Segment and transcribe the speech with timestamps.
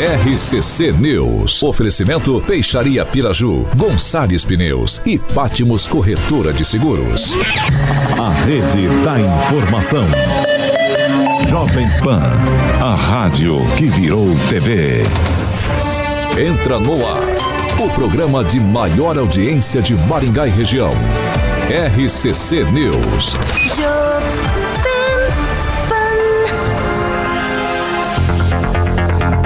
[0.00, 1.62] RCC News.
[1.62, 7.34] Oferecimento Peixaria Piraju, Gonçalves Pneus e Pátimos Corretora de Seguros.
[8.18, 10.06] A rede da informação.
[11.46, 12.22] Jovem Pan,
[12.80, 15.02] a rádio que virou TV.
[16.38, 17.20] Entra no ar.
[17.78, 20.92] O programa de maior audiência de Maringá e região.
[21.68, 23.36] RCC News.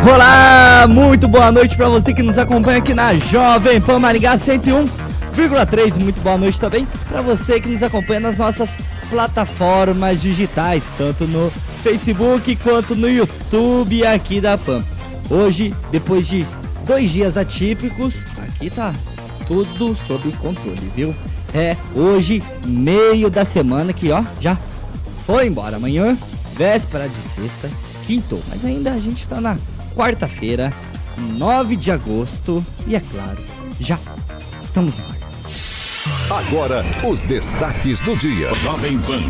[0.07, 5.99] Olá, muito boa noite para você que nos acompanha aqui na Jovem Pan Maringá 101,3.
[5.99, 8.77] Muito boa noite também para você que nos acompanha nas nossas
[9.09, 11.51] plataformas digitais, tanto no
[11.83, 14.85] Facebook quanto no YouTube aqui da Pan.
[15.31, 16.47] Hoje, depois de
[16.87, 18.93] dois dias atípicos, aqui tá
[19.47, 21.15] tudo sob controle, viu?
[21.55, 24.59] É hoje, meio da semana que ó, já
[25.25, 25.77] foi embora.
[25.77, 26.15] Amanhã,
[26.55, 27.71] véspera de sexta,
[28.07, 29.57] quinto, mas ainda a gente tá na
[29.95, 30.73] quarta-feira,
[31.17, 33.39] 9 de agosto, e é claro,
[33.79, 33.99] já
[34.61, 35.15] estamos na hora.
[36.31, 38.53] Agora, os destaques do dia.
[38.55, 39.23] Jovem Pan.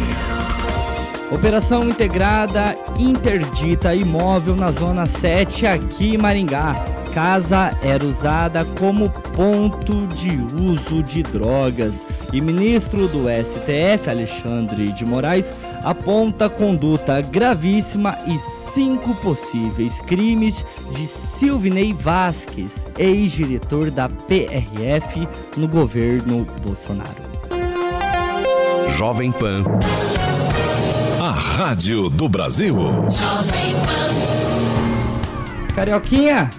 [1.31, 6.75] Operação integrada interdita imóvel na zona 7 aqui em Maringá.
[7.13, 12.07] Casa era usada como ponto de uso de drogas.
[12.33, 15.55] E ministro do STF, Alexandre de Moraes,
[15.85, 26.47] aponta conduta gravíssima e cinco possíveis crimes de Silvinei Vasques, ex-diretor da PRF no governo
[26.63, 27.23] Bolsonaro.
[28.89, 29.65] Jovem Pan.
[31.21, 32.77] A rádio do Brasil.
[35.75, 36.51] Carioquinha!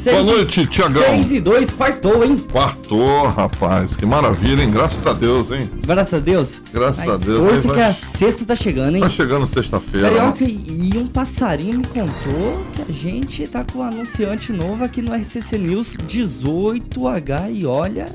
[0.00, 1.02] Seis Boa noite, Tiagão.
[1.02, 2.34] 6 e 2, quartou, hein?
[2.50, 3.94] Quartou, rapaz.
[3.96, 4.70] Que maravilha, hein?
[4.70, 5.68] Graças a Deus, hein?
[5.86, 6.62] Graças a Deus.
[6.72, 9.02] Graças Ai, a Deus, Força aí que vai- a sexta tá chegando, hein?
[9.02, 10.10] Tá chegando sexta-feira.
[10.10, 10.16] né?
[10.16, 15.02] Carioca, e um passarinho me contou que a gente tá com um anunciante novo aqui
[15.02, 18.06] no RCC News 18H e olha,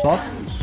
[0.00, 0.18] só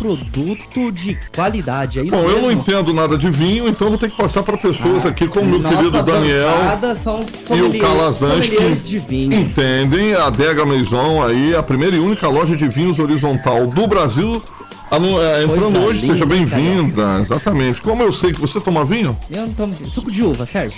[0.05, 2.51] produto de qualidade, é Bom, eu não mesmo?
[2.51, 5.69] entendo nada de vinho, então vou ter que passar para pessoas Ah, aqui como meu
[5.69, 6.47] querido Daniel
[6.95, 7.19] são
[7.57, 10.13] e o Calazans que entendem.
[10.13, 14.41] A Adega Maison aí, a primeira e única loja de vinhos horizontal do Brasil.
[14.91, 17.19] Anu- é, entrando Coisa hoje, seja bem-vinda.
[17.21, 17.81] Exatamente.
[17.81, 20.75] Como eu sei que você toma vinho, Eu não tomo suco de uva, serve?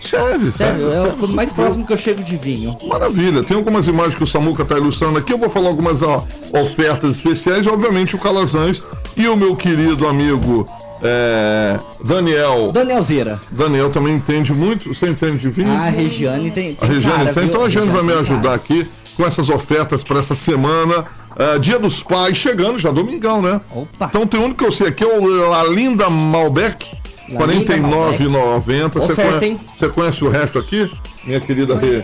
[0.00, 0.84] serve, Sério, serve.
[0.86, 2.76] é serve, o mais próximo que eu chego de vinho.
[2.86, 5.32] Maravilha, tem algumas imagens que o Samuca está ilustrando aqui.
[5.32, 6.24] Eu vou falar algumas ó,
[6.62, 7.66] ofertas especiais.
[7.66, 8.82] Obviamente, o Calazans
[9.16, 10.66] e o meu querido amigo
[11.02, 12.70] é, Daniel.
[12.72, 13.40] Daniel Zera.
[13.50, 14.94] Daniel também entende muito.
[14.94, 15.70] Você entende de vinho?
[15.72, 17.42] A Regiane tem, A tem Regiane cara, tem.
[17.42, 17.50] viu?
[17.50, 18.54] Então a Regiane vai me ajudar cara.
[18.54, 21.04] aqui com essas ofertas para essa semana.
[21.38, 23.60] É, Dia dos Pais chegando, já domingão, né?
[23.74, 24.06] Opa.
[24.06, 26.86] Então tem um que eu sei aqui, é o a Linda Malbec.
[27.28, 28.92] R$ Lalinda 49,90.
[29.00, 29.60] Você Oferta, conhe- hein?
[29.76, 30.90] Você conhece o resto aqui?
[31.24, 32.02] Minha querida Rê.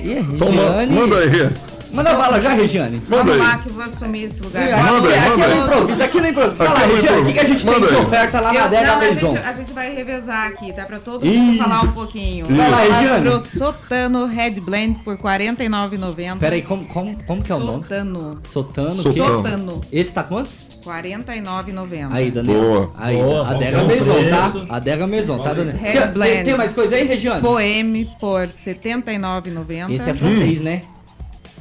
[0.00, 0.92] Então ma- Regiane.
[0.94, 1.50] manda aí, Rê.
[1.94, 3.00] Manda bala já, Regiane.
[3.08, 4.62] Manda Vamos lá que eu vou assumir esse lugar.
[4.64, 5.58] Aqui, Manda aí, aqui manda é aí.
[5.58, 6.56] no improviso, aqui no improviso.
[6.56, 7.80] Fala, Aqui é Regiane, o que, que a gente improviso.
[7.80, 9.36] tem de Manda oferta lá na Eu- Adega não, a, Maison?
[9.44, 10.84] a gente vai revezar aqui, tá?
[10.84, 11.38] Pra todo Isso.
[11.38, 12.46] mundo falar um pouquinho.
[12.46, 13.30] Vai lá, Regiane.
[13.30, 16.38] Pro Sotano Red Blend por R$ 49,90.
[16.38, 17.82] Pera aí, como, como, como que é o nome?
[17.82, 18.40] Sotano.
[18.44, 19.02] Sotano.
[19.02, 19.14] Sotano.
[19.36, 19.80] Sotano.
[19.92, 20.64] Esse tá quantos?
[20.84, 22.08] R$ 49,90.
[22.12, 22.60] Aí, Daniel.
[22.60, 22.92] Boa.
[22.96, 24.52] Aí, Boa, Adega Maison, tá?
[24.76, 25.76] Adega Maison, tá, Daniel?
[25.76, 26.44] Red Tem- Tem, Blend.
[26.44, 27.40] tem mais coisa aí, Regiane?
[27.40, 29.92] Poeme por R$ 79,90.
[29.92, 30.80] Esse é francês, né?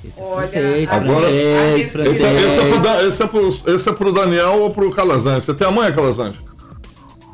[0.05, 2.15] Esse é Olha, francês, agora- francês, Esse- francês.
[2.19, 5.45] Esse, é- esse é pro, esse, é pro, é pro Daniel ou pro Calazans?
[5.45, 6.35] Você tem a mãe, Calazans?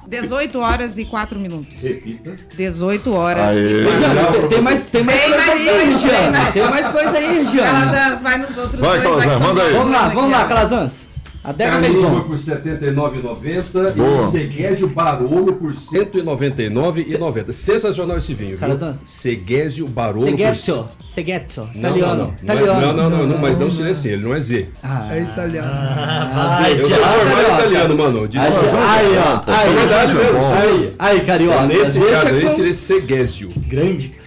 [0.07, 1.67] 18 horas e 4 minutos.
[1.81, 2.35] Repita.
[2.55, 3.57] 18 horas Aê.
[3.59, 6.31] e 4 Regiane, tem, tem mais, tem mais Tem coisa aí, tem Regiane.
[6.37, 6.53] mais.
[6.53, 7.79] Tem mais coisa aí, Regiane.
[7.91, 9.03] Calazans, vai nos outros Vai, dois.
[9.03, 9.73] Calazans, vai manda aí.
[9.73, 10.45] Vamos lá, vamos lá.
[10.45, 11.08] Calazans.
[11.49, 12.21] Adega Maison.
[12.21, 14.21] por R$ 79,90 e Boa.
[14.21, 17.51] o Seguésio Barolo por R$ 199,90.
[17.51, 18.57] Sensacional esse vinho.
[19.05, 20.73] Seguésio Barolo Seghetto.
[20.75, 21.07] por...
[21.07, 21.61] Seghetto.
[21.73, 22.15] Não, Italiano.
[22.15, 22.81] Não, não, Italiano.
[22.81, 24.67] não, não, não, não, mas não seria assim, ele não é Z.
[25.11, 25.71] É italiano.
[25.73, 28.27] Ah, Eu sou formado italiano, mano.
[28.27, 28.59] Desculpa.
[28.59, 29.41] Aí, ó.
[29.51, 29.69] Aí,
[30.87, 31.19] É aí.
[31.21, 31.65] Carioca.
[31.65, 33.49] Nesse caso aí com- seria Segésio.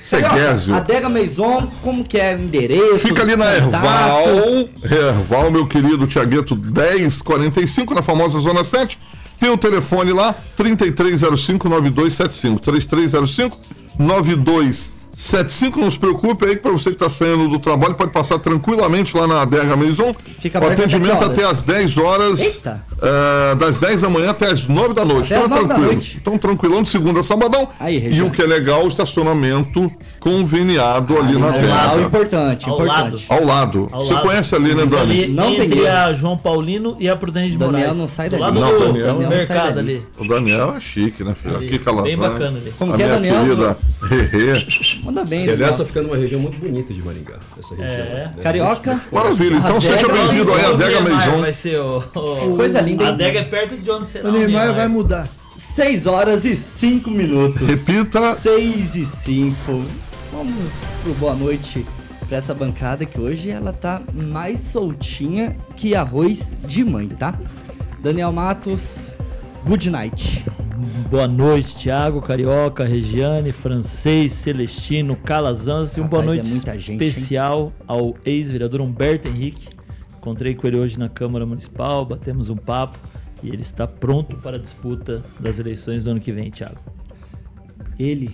[0.03, 0.75] Segésio.
[0.75, 2.99] Adega Maison, como que é o endereço?
[2.99, 3.55] Fica ali na?
[3.55, 4.27] Erval,
[4.83, 8.99] Erval, meu querido Tiagueto 1045, na famosa Zona 7.
[9.39, 12.61] Tem o telefone lá, 3305-9275.
[13.99, 15.02] 3305-9275.
[15.77, 19.27] Não se preocupe aí, para você que está saindo do trabalho, pode passar tranquilamente lá
[19.27, 20.15] na Adega Maison.
[20.39, 22.41] Fica o atendimento até às 10 horas.
[22.41, 22.83] Eita.
[23.03, 25.33] eh, das 10 da manhã até as 9 da noite.
[25.35, 26.03] Até então é 9 da tranquilo.
[26.17, 27.69] Então tranquilão de segunda a sabadão.
[27.79, 29.91] Aí, e o que é legal, o estacionamento
[30.23, 31.67] conveniado ali na É Adega.
[31.75, 33.27] lá, o importante, Ao importante.
[33.29, 33.89] Ao lado.
[33.91, 34.23] Ao Você lado.
[34.27, 35.25] conhece ali, né, Fica Dani?
[35.25, 37.97] ali Não tem a João Paulino e a Prudente de Daniel Moraes.
[37.99, 38.43] não sai do dali.
[38.43, 39.93] lado Não, do, Daniel do não sai mercado dali.
[39.97, 40.03] ali.
[40.19, 41.57] O Daniel é chique, né, filho?
[41.57, 42.05] Ali, Aqui Calazans.
[42.09, 42.73] bem bacana ali.
[42.79, 43.45] Como a que é, Daniel?
[43.45, 44.67] querida Rerê.
[45.03, 45.71] Manda bem, Daniel.
[45.71, 47.35] está ficando uma região muito bonita de Maringá.
[47.59, 47.91] Essa região.
[47.91, 48.15] É.
[48.15, 48.33] né?
[48.43, 49.01] Carioca.
[49.11, 51.41] Maravilha, então seja bem-vindo aí à Adega O Neymar Maison.
[51.41, 52.01] Vai ser o,
[52.57, 55.29] Coisa linda, A adega é perto de onde será O Neymar vai mudar.
[55.59, 57.61] 6 horas e 5 minutos.
[57.67, 58.37] Repita.
[58.43, 59.83] 6 e 5.
[60.33, 61.85] Vamos pro boa noite
[62.27, 67.39] pra essa bancada que hoje ela tá mais soltinha que arroz de mãe, tá?
[68.01, 69.15] Daniel Matos,
[69.67, 70.43] good night.
[71.11, 76.99] Boa noite, Thiago, Carioca, Regiane, Francês, Celestino, Calazans e um boa é noite gente, hein?
[76.99, 79.69] especial ao ex-vereador Humberto Henrique.
[80.17, 82.99] Encontrei com ele hoje na Câmara Municipal, batemos um papo
[83.43, 86.79] e ele está pronto para a disputa das eleições do ano que vem, Thiago.
[87.99, 88.31] Ele,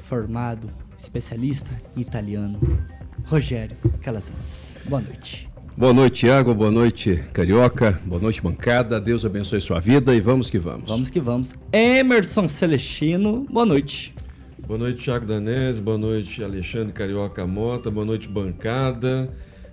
[0.00, 0.70] formado,
[1.04, 2.58] especialista em italiano,
[3.26, 4.78] Rogério Calazans.
[4.86, 5.48] Boa noite.
[5.76, 6.54] Boa noite, Tiago.
[6.54, 8.00] Boa noite, Carioca.
[8.04, 9.00] Boa noite, bancada.
[9.00, 10.88] Deus abençoe sua vida e vamos que vamos.
[10.90, 11.54] Vamos que vamos.
[11.72, 14.14] Emerson Celestino, boa noite.
[14.66, 15.80] Boa noite, Thiago Danese.
[15.82, 17.90] Boa noite, Alexandre Carioca Mota.
[17.90, 19.30] Boa noite, bancada.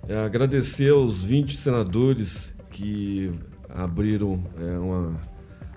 [0.08, 3.30] É, agradecer aos 20 senadores que
[3.70, 5.20] abriram é, uma,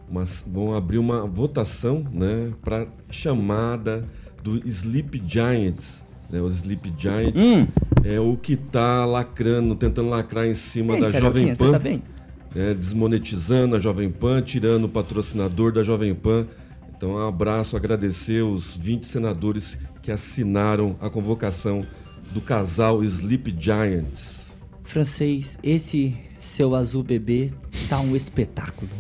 [0.10, 4.04] uma- vão abrir uma votação né, para chamada
[4.46, 6.04] do Sleep Giants.
[6.30, 7.68] né, o Sleep Giants Hum.
[8.04, 11.80] é o que está lacrando, tentando lacrar em cima Ei, da Jovem você Pan tá
[11.80, 12.04] bem?
[12.54, 16.46] né, desmonetizando a Jovem Pan, tirando o patrocinador da Jovem Pan.
[16.96, 21.86] Então, um abraço, agradecer os 20 senadores que assinaram a convocação
[22.32, 24.46] do casal Sleep Giants.
[24.84, 27.52] Francês, esse seu azul bebê
[27.90, 28.92] tá um espetáculo.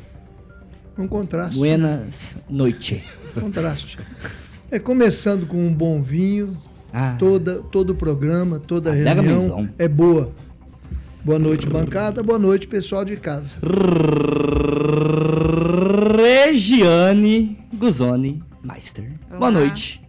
[0.97, 1.57] Um contraste.
[1.57, 3.03] Buenas noite.
[3.39, 3.97] Contraste.
[4.75, 6.53] É começando com um bom vinho,
[6.91, 10.33] Ah, toda, todo o programa, toda a Adega reunião é boa.
[11.23, 12.21] Boa noite, bancada.
[12.21, 13.57] Boa noite, pessoal de casa.
[16.17, 19.13] Regiane Guzoni Meister.
[19.29, 19.51] Boa Olá.
[19.51, 20.03] noite.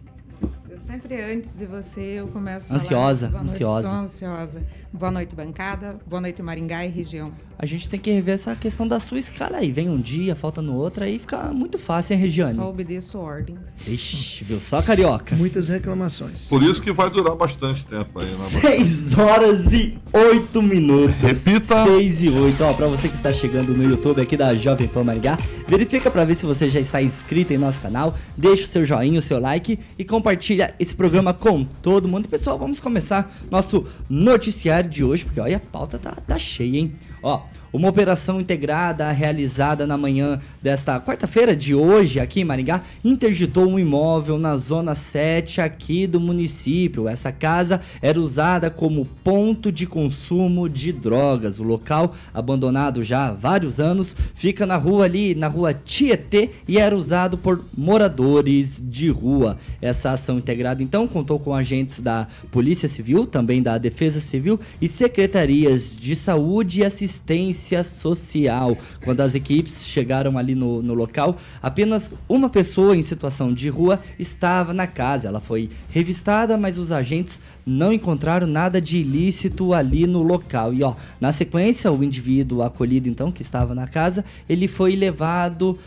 [0.69, 3.31] Eu sempre antes de você eu começo Ansiosa, falando.
[3.31, 3.89] Boa noite, ansiosa.
[3.89, 4.61] sou ansiosa.
[4.91, 5.95] Boa noite, bancada.
[6.05, 7.31] Boa noite, Maringá e região.
[7.59, 9.71] A gente tem que rever essa questão da sua escala aí.
[9.71, 12.53] Vem um dia, falta no outro, aí fica muito fácil, hein, Regiane?
[12.53, 13.57] Só obedeço ordens.
[13.87, 15.35] Ixi, viu só, carioca?
[15.35, 16.45] Muitas reclamações.
[16.45, 18.61] Por isso que vai durar bastante tempo aí, né?
[18.61, 21.15] 6 horas e 8 minutos.
[21.15, 21.83] Repita.
[21.83, 22.63] 6 e 8.
[22.63, 25.35] Ó, pra você que está chegando no YouTube aqui da Jovem Pan Maringá,
[25.67, 29.17] verifica pra ver se você já está inscrito em nosso canal, deixa o seu joinha,
[29.17, 32.25] o seu like e compartilha esse programa com todo mundo.
[32.25, 36.77] E, pessoal, vamos começar nosso noticiário de hoje, porque olha, a pauta tá, tá cheia,
[36.77, 36.93] hein?
[37.21, 43.67] Ó, uma operação integrada realizada na manhã desta quarta-feira de hoje aqui em Maringá interditou
[43.67, 47.07] um imóvel na zona 7 aqui do município.
[47.07, 51.59] Essa casa era usada como ponto de consumo de drogas.
[51.59, 56.77] O local, abandonado já há vários anos, fica na rua ali, na rua Tietê e
[56.77, 59.57] era usado por moradores de rua.
[59.81, 64.87] Essa ação integrada então contou com agentes da Polícia Civil, também da Defesa Civil e
[64.87, 68.77] secretarias de saúde e assistência social.
[69.03, 73.99] Quando as equipes chegaram ali no, no local, apenas uma pessoa em situação de rua
[74.17, 75.27] estava na casa.
[75.27, 80.73] Ela foi revistada, mas os agentes não encontraram nada de ilícito ali no local.
[80.73, 85.77] E ó, na sequência, o indivíduo acolhido então que estava na casa, ele foi levado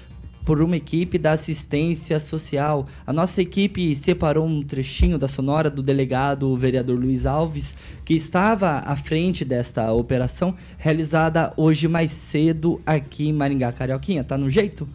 [0.50, 2.84] por uma equipe da assistência social.
[3.06, 8.14] A nossa equipe separou um trechinho da sonora do delegado o vereador Luiz Alves, que
[8.14, 13.70] estava à frente desta operação, realizada hoje mais cedo aqui em Maringá.
[13.70, 14.88] Carioquinha, tá no jeito?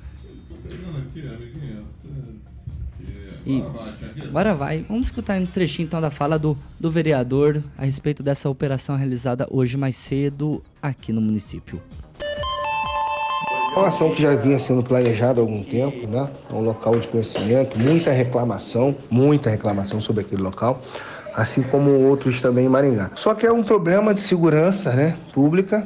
[3.46, 3.64] E
[4.24, 4.86] agora vai.
[4.90, 9.48] Vamos escutar um trechinho então da fala do, do vereador a respeito dessa operação realizada
[9.50, 11.82] hoje mais cedo aqui no município.
[13.76, 16.30] É uma ação que já vinha sendo planejada há algum tempo, né?
[16.50, 20.80] É um local de conhecimento, muita reclamação, muita reclamação sobre aquele local,
[21.36, 23.12] assim como outros também em Maringá.
[23.16, 25.86] Só que é um problema de segurança, né, pública,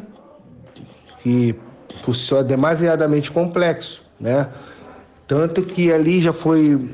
[1.24, 1.56] que
[2.06, 4.48] por si é demasiadamente complexo, né?
[5.28, 6.90] Tanto que ali já foi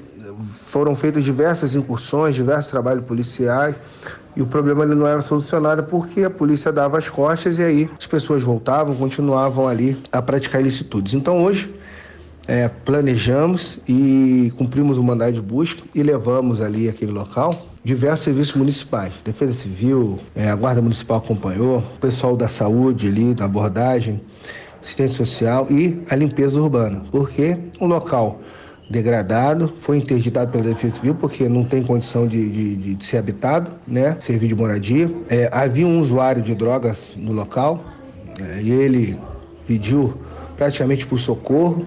[0.68, 3.76] foram feitas diversas incursões, diversos trabalhos policiais,
[4.36, 8.06] e o problema não era solucionado porque a polícia dava as costas e aí as
[8.06, 11.14] pessoas voltavam, continuavam ali a praticar ilicitudes.
[11.14, 11.74] Então hoje
[12.48, 17.52] é, planejamos e cumprimos o mandado de busca e levamos ali aquele local
[17.86, 23.36] diversos serviços municipais, Defesa Civil, é, a Guarda Municipal acompanhou, o pessoal da saúde ali,
[23.36, 24.20] da abordagem,
[24.82, 28.42] assistência social e a limpeza urbana, porque o local
[28.90, 33.72] degradado, foi interditado pela Defesa Civil porque não tem condição de, de, de- ser habitado,
[33.88, 34.16] né?
[34.20, 35.12] Servir de moradia.
[35.30, 37.84] É, havia um usuário de drogas no local
[38.40, 39.20] é, e ele
[39.68, 40.16] pediu
[40.56, 41.84] praticamente por socorro.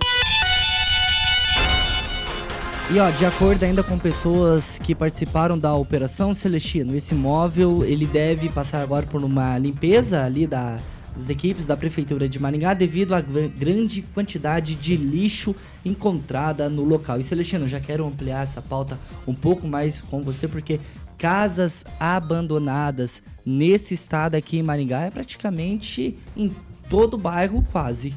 [2.90, 8.06] E ó, de acordo ainda com pessoas que participaram da operação Celestino, esse imóvel ele
[8.06, 10.78] deve passar agora por uma limpeza ali da,
[11.16, 16.84] das equipes da prefeitura de Maringá devido à gr- grande quantidade de lixo encontrada no
[16.84, 17.18] local.
[17.18, 20.78] E Celestino, já quero ampliar essa pauta um pouco mais com você porque
[21.16, 26.52] casas abandonadas nesse estado aqui em Maringá é praticamente em
[26.88, 28.14] todo o bairro quase.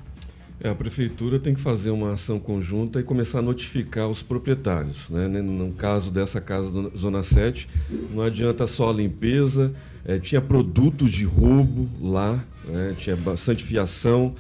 [0.64, 5.10] É, a prefeitura tem que fazer uma ação conjunta e começar a notificar os proprietários.
[5.10, 5.28] Né?
[5.28, 7.68] No caso dessa casa da Zona 7,
[8.14, 9.74] não adianta só a limpeza,
[10.06, 12.96] é, tinha produtos de roubo lá, né?
[12.98, 14.34] tinha bastante fiação.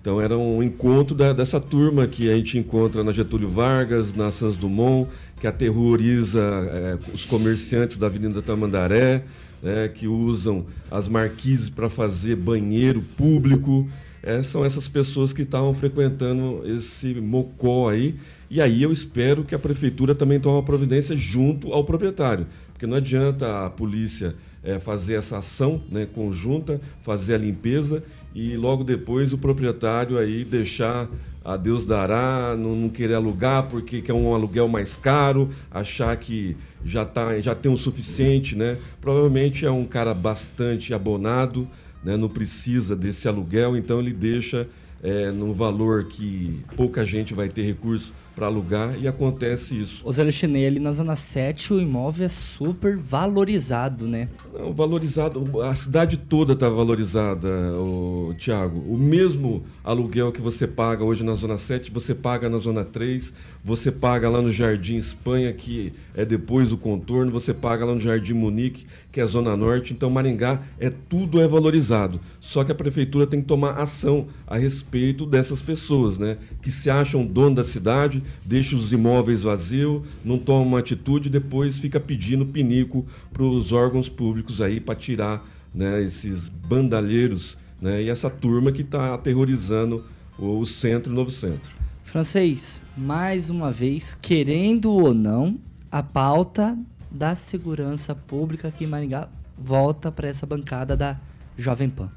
[0.00, 4.32] Então era um encontro da- dessa turma que a gente encontra na Getúlio Vargas, na
[4.32, 5.08] Santos Dumont,
[5.40, 9.24] que aterroriza é, os comerciantes da Avenida Tamandaré,
[9.62, 13.88] né, que usam as marquises para fazer banheiro público.
[14.24, 18.16] É, são essas pessoas que estavam frequentando esse mocó aí.
[18.50, 22.46] E aí eu espero que a prefeitura também tome uma providência junto ao proprietário.
[22.72, 28.02] Porque não adianta a polícia é, fazer essa ação né, conjunta, fazer a limpeza
[28.34, 31.08] e logo depois o proprietário aí deixar
[31.44, 36.56] a Deus dará, não, não querer alugar porque quer um aluguel mais caro, achar que
[36.84, 38.78] já, tá, já tem o suficiente, né?
[39.00, 41.68] Provavelmente é um cara bastante abonado,
[42.04, 42.16] né?
[42.16, 44.68] não precisa desse aluguel, então ele deixa
[45.02, 50.02] é, no valor que pouca gente vai ter recurso para alugar e acontece isso.
[50.04, 54.28] Ô Zé ali na Zona 7 o imóvel é super valorizado, né?
[54.52, 57.48] Não, valorizado, a cidade toda está valorizada,
[57.78, 58.78] o Tiago.
[58.88, 63.32] O mesmo aluguel que você paga hoje na Zona 7, você paga na Zona 3,
[63.64, 68.00] você paga lá no Jardim Espanha, que é depois do contorno, você paga lá no
[68.00, 69.92] Jardim Munique, que é a Zona Norte.
[69.92, 72.20] Então, Maringá, é tudo é valorizado.
[72.40, 76.38] Só que a prefeitura tem que tomar ação a respeito dessas pessoas, né?
[76.60, 81.30] Que se acham dono da cidade, deixam os imóveis vazios, não tomam uma atitude e
[81.30, 88.02] depois fica pedindo pinico para os órgãos públicos aí para tirar né, esses bandalheiros né,
[88.02, 90.04] e essa turma que está aterrorizando
[90.38, 91.70] o, o centro, o novo centro.
[92.04, 95.58] Francês, mais uma vez, querendo ou não,
[95.90, 96.78] a pauta
[97.10, 101.18] da segurança pública aqui em Maringá volta para essa bancada da
[101.56, 102.10] Jovem Pan.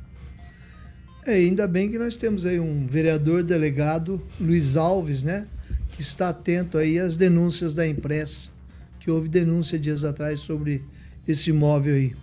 [1.26, 5.48] É, ainda bem que nós temos aí um vereador delegado, Luiz Alves, né?
[5.96, 8.50] Que está atento aí às denúncias da imprensa,
[9.00, 10.84] que houve denúncia dias atrás sobre
[11.28, 12.16] esse imóvel aí.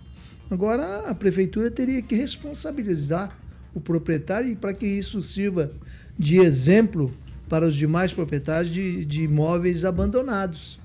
[0.51, 3.35] Agora a prefeitura teria que responsabilizar
[3.73, 5.71] o proprietário e para que isso sirva
[6.17, 7.11] de exemplo
[7.49, 10.79] para os demais proprietários de, de imóveis abandonados,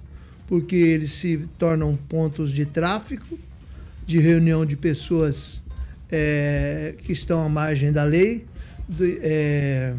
[0.47, 3.38] porque eles se tornam pontos de tráfico,
[4.07, 5.62] de reunião de pessoas
[6.11, 8.47] é, que estão à margem da lei
[8.88, 9.95] do- é,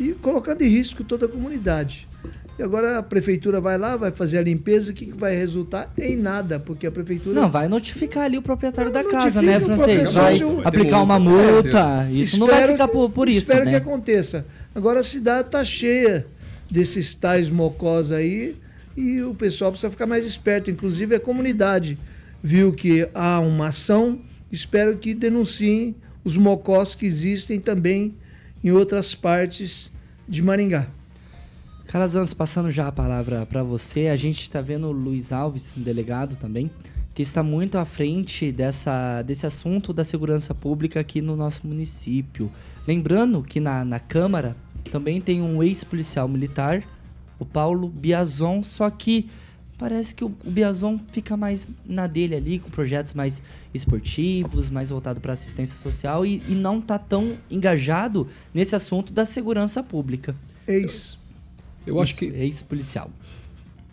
[0.00, 2.08] e colocando em risco toda a comunidade.
[2.58, 5.92] E agora a prefeitura vai lá, vai fazer a limpeza, o que, que vai resultar?
[5.98, 7.38] Em nada, porque a prefeitura.
[7.38, 10.12] Não, vai notificar ali o proprietário da notifica casa, né, francês?
[10.12, 12.08] Vai Vai aplicar uma multa.
[12.10, 13.72] Isso não vai Espero- ficar por, por isso, Espero né?
[13.72, 14.46] que aconteça.
[14.74, 16.26] Agora a cidade está cheia
[16.70, 18.56] desses tais mocós aí
[18.96, 20.70] e o pessoal precisa ficar mais esperto.
[20.70, 21.98] Inclusive a comunidade
[22.42, 24.18] viu que há uma ação,
[24.50, 25.94] espero que denunciem
[26.24, 28.14] os mocós que existem também
[28.64, 29.90] em outras partes
[30.26, 30.86] de Maringá.
[31.86, 36.34] Calazans, passando já a palavra para você, a gente está vendo o Luiz Alves, delegado
[36.34, 36.68] também,
[37.14, 42.50] que está muito à frente dessa, desse assunto da segurança pública aqui no nosso município.
[42.88, 44.56] Lembrando que na, na Câmara
[44.90, 46.82] também tem um ex-policial militar,
[47.38, 49.28] o Paulo Biazon, só que
[49.78, 53.40] parece que o, o Biazon fica mais na dele ali, com projetos mais
[53.72, 59.24] esportivos, mais voltado para assistência social e, e não tá tão engajado nesse assunto da
[59.24, 60.34] segurança pública.
[60.66, 61.16] Ex.
[61.86, 63.10] Eu acho que ex-policial.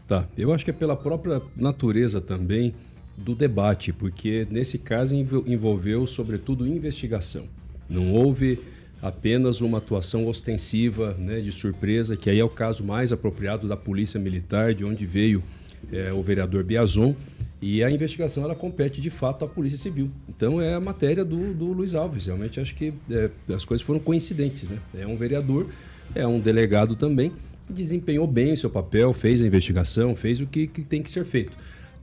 [0.07, 2.73] Tá, eu acho que é pela própria natureza também
[3.17, 7.45] do debate, porque nesse caso envol- envolveu sobretudo investigação.
[7.89, 8.59] Não houve
[9.01, 13.77] apenas uma atuação ostensiva, né, de surpresa, que aí é o caso mais apropriado da
[13.77, 15.43] Polícia Militar, de onde veio
[15.91, 17.13] é, o vereador Biazon,
[17.61, 20.09] e a investigação ela compete de fato à Polícia Civil.
[20.27, 22.25] Então é a matéria do, do Luiz Alves.
[22.25, 24.67] Realmente acho que é, as coisas foram coincidentes.
[24.69, 24.77] Né?
[24.97, 25.67] É um vereador,
[26.13, 27.31] é um delegado também,
[27.69, 31.25] desempenhou bem o seu papel, fez a investigação, fez o que, que tem que ser
[31.25, 31.51] feito.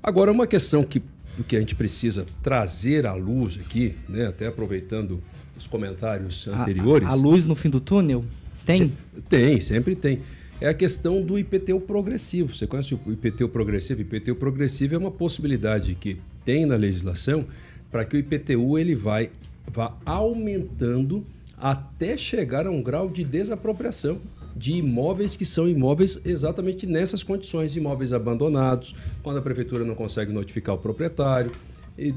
[0.02, 1.02] Agora, uma questão que,
[1.47, 5.23] que a gente precisa trazer à luz aqui, né, até aproveitando
[5.57, 7.09] os comentários A- anteriores.
[7.09, 8.25] A, a luz no fim do túnel?
[8.64, 8.93] Tem?
[9.29, 10.21] Tem, sempre tem.
[10.61, 12.55] É a questão do IPTU progressivo.
[12.55, 14.00] Você conhece o IPTU progressivo?
[14.02, 17.47] IPTU progressivo é uma possibilidade que tem na legislação
[17.90, 19.31] para que o IPTU ele vai
[19.73, 21.25] vá aumentando
[21.57, 24.19] até chegar a um grau de desapropriação
[24.61, 30.31] de imóveis que são imóveis exatamente nessas condições, imóveis abandonados, quando a prefeitura não consegue
[30.31, 31.50] notificar o proprietário,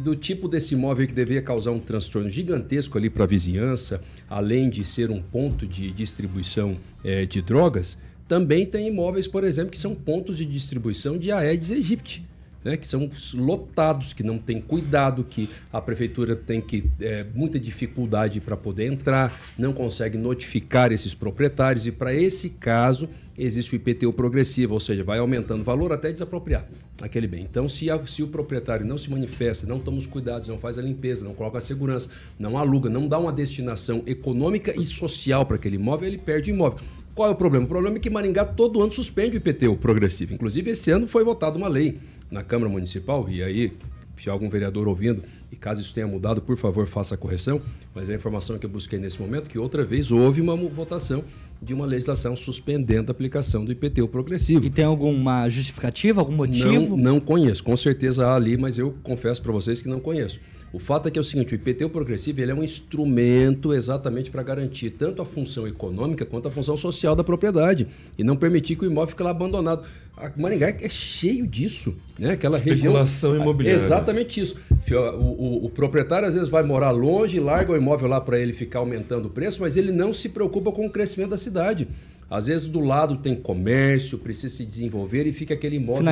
[0.03, 4.69] do tipo desse imóvel que deveria causar um transtorno gigantesco ali para a vizinhança, além
[4.69, 7.97] de ser um ponto de distribuição é, de drogas,
[8.27, 12.25] também tem imóveis, por exemplo, que são pontos de distribuição de Aedes aegypti
[12.63, 17.59] né, que são lotados, que não tem cuidado, que a prefeitura tem que é, muita
[17.59, 23.77] dificuldade para poder entrar, não consegue notificar esses proprietários e para esse caso existe o
[23.77, 26.67] IPTU progressivo, ou seja, vai aumentando o valor até desapropriar
[27.01, 27.43] aquele bem.
[27.43, 30.77] Então, se, a, se o proprietário não se manifesta, não toma os cuidados, não faz
[30.77, 35.45] a limpeza, não coloca a segurança, não aluga, não dá uma destinação econômica e social
[35.45, 36.79] para aquele imóvel, ele perde o imóvel.
[37.15, 37.65] Qual é o problema?
[37.65, 40.33] O problema é que Maringá todo ano suspende o IPTU progressivo.
[40.33, 41.99] Inclusive, esse ano foi votada uma lei
[42.29, 43.73] na Câmara Municipal, e aí,
[44.17, 47.61] se algum vereador ouvindo, e caso isso tenha mudado, por favor, faça a correção,
[47.93, 51.23] mas a informação que eu busquei nesse momento que outra vez houve uma votação
[51.61, 54.65] de uma legislação suspendendo a aplicação do IPTU progressivo.
[54.65, 56.97] E tem alguma justificativa, algum motivo?
[56.97, 57.63] Não, não conheço.
[57.63, 60.39] Com certeza há ali, mas eu confesso para vocês que não conheço.
[60.73, 64.31] O fato é que é o seguinte, o IPTU progressivo ele é um instrumento exatamente
[64.31, 67.87] para garantir tanto a função econômica quanto a função social da propriedade
[68.17, 69.85] e não permitir que o imóvel fique lá abandonado.
[70.17, 72.31] A Maringá é cheio disso, né?
[72.31, 73.79] Aquela Especulação região, imobiliária.
[73.79, 74.55] Exatamente isso.
[74.91, 78.51] O, o, o, proprietário às vezes vai morar longe, larga o imóvel lá para ele
[78.51, 81.87] ficar aumentando o preço, mas ele não se preocupa com o crescimento da cidade.
[82.29, 86.03] Às vezes do lado tem comércio, precisa se desenvolver e fica aquele imóvel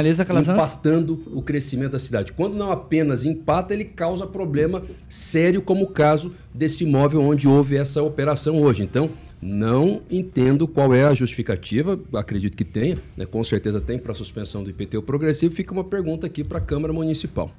[0.55, 2.31] empatando o crescimento da cidade.
[2.31, 7.75] Quando não apenas empata, ele causa problema sério, como o caso desse imóvel onde houve
[7.75, 8.83] essa operação hoje.
[8.83, 9.09] Então,
[9.41, 13.25] não entendo qual é a justificativa, acredito que tenha, né?
[13.25, 15.55] com certeza tem para a suspensão do IPTU progressivo.
[15.55, 17.51] Fica uma pergunta aqui para a Câmara Municipal.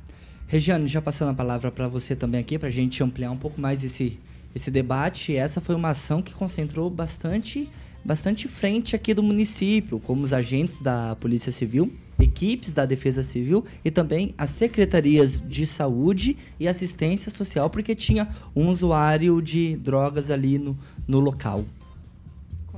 [0.46, 3.60] Regiane, já passando a palavra para você também aqui, para a gente ampliar um pouco
[3.60, 4.18] mais esse,
[4.54, 5.34] esse debate.
[5.34, 7.68] Essa foi uma ação que concentrou bastante
[8.04, 13.64] bastante frente aqui do município, como os agentes da Polícia Civil, equipes da Defesa Civil
[13.84, 20.30] e também as secretarias de saúde e assistência social, porque tinha um usuário de drogas
[20.30, 21.64] ali no, no local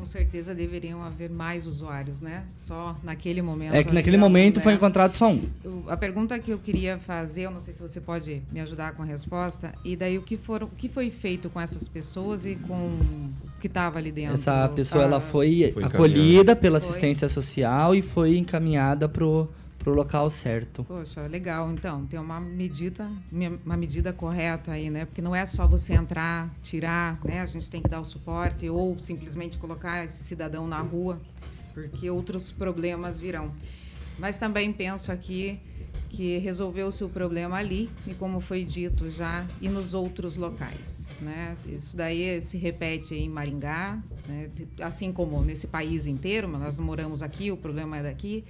[0.05, 2.45] com certeza deveriam haver mais usuários, né?
[2.51, 3.75] Só naquele momento.
[3.75, 4.63] É que naquele momento né?
[4.63, 5.41] foi encontrado só um.
[5.89, 9.03] A pergunta que eu queria fazer, eu não sei se você pode me ajudar com
[9.03, 12.55] a resposta, e daí o que foram, o que foi feito com essas pessoas e
[12.55, 13.31] com
[13.65, 14.35] que estava ali dentro?
[14.35, 17.43] Essa pessoa ela foi, foi acolhida pela assistência foi.
[17.43, 19.49] social e foi encaminhada pro
[19.79, 20.83] para o local certo.
[20.85, 21.71] Poxa, legal.
[21.71, 23.07] Então, tem uma medida,
[23.63, 25.05] uma medida correta aí, né?
[25.05, 27.43] Porque não é só você entrar, tirar, né?
[27.43, 31.21] A gente tem que dar o suporte ou simplesmente colocar esse cidadão na rua,
[31.75, 33.53] porque outros problemas virão.
[34.19, 35.61] Mas também penso aqui
[36.15, 41.57] que resolveu-se o problema ali e como foi dito já e nos outros locais, né?
[41.67, 44.49] Isso daí se repete em Maringá, né?
[44.81, 48.45] assim como nesse país inteiro, mas nós moramos aqui, o problema é daqui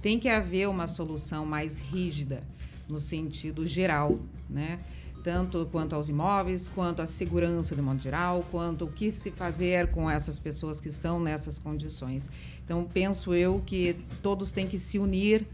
[0.00, 2.42] tem que haver uma solução mais rígida
[2.88, 4.80] no sentido geral, né?
[5.22, 9.88] tanto quanto aos imóveis, quanto à segurança de modo geral, quanto o que se fazer
[9.88, 12.30] com essas pessoas que estão nessas condições.
[12.64, 15.46] Então, penso eu que todos têm que se unir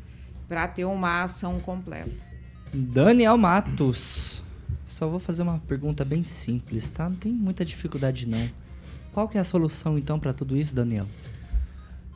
[0.48, 2.24] para ter uma ação completa.
[2.72, 4.42] Daniel Matos.
[4.86, 7.08] Só vou fazer uma pergunta bem simples, tá?
[7.08, 8.48] Não tem muita dificuldade não.
[9.12, 11.06] Qual que é a solução então para tudo isso, Daniel?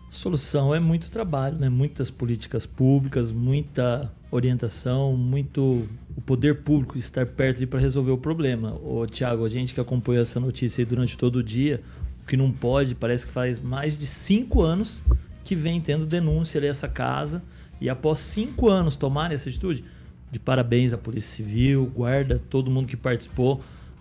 [0.09, 1.69] Solução é muito trabalho, né?
[1.69, 8.19] Muitas políticas públicas, muita orientação, muito o poder público estar perto ali para resolver o
[8.19, 8.75] problema.
[8.83, 11.83] O Tiago, a gente que acompanha essa notícia durante todo o dia,
[12.23, 15.03] o que não pode, parece que faz mais de cinco anos
[15.45, 17.43] que vem tendo denúncia ali essa casa
[17.81, 19.85] e após cinco anos tomarem essa atitude,
[20.31, 23.61] de parabéns à Polícia Civil, guarda, todo mundo que participou,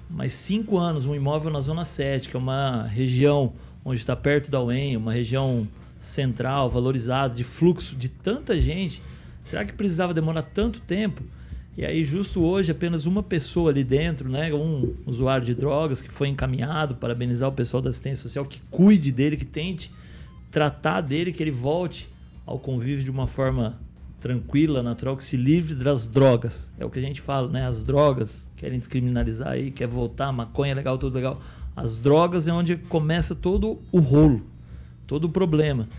[0.09, 4.51] mas cinco anos, um imóvel na Zona 7, que é uma região onde está perto
[4.51, 5.67] da UEM, uma região
[5.99, 9.01] central, valorizado, de fluxo de tanta gente,
[9.41, 11.23] será que precisava demorar tanto tempo?
[11.77, 16.11] E aí, justo hoje, apenas uma pessoa ali dentro, né, um usuário de drogas que
[16.11, 19.91] foi encaminhado, parabenizar o pessoal da assistência social que cuide dele, que tente
[20.51, 22.09] tratar dele, que ele volte
[22.49, 23.79] ao convívio de uma forma
[24.19, 26.71] tranquila, natural, que se livre das drogas.
[26.77, 27.65] É o que a gente fala, né?
[27.65, 31.39] As drogas querem descriminalizar aí, quer voltar, maconha é legal, tudo legal.
[31.75, 34.45] As drogas é onde começa todo o rolo
[35.09, 35.89] todo o problema.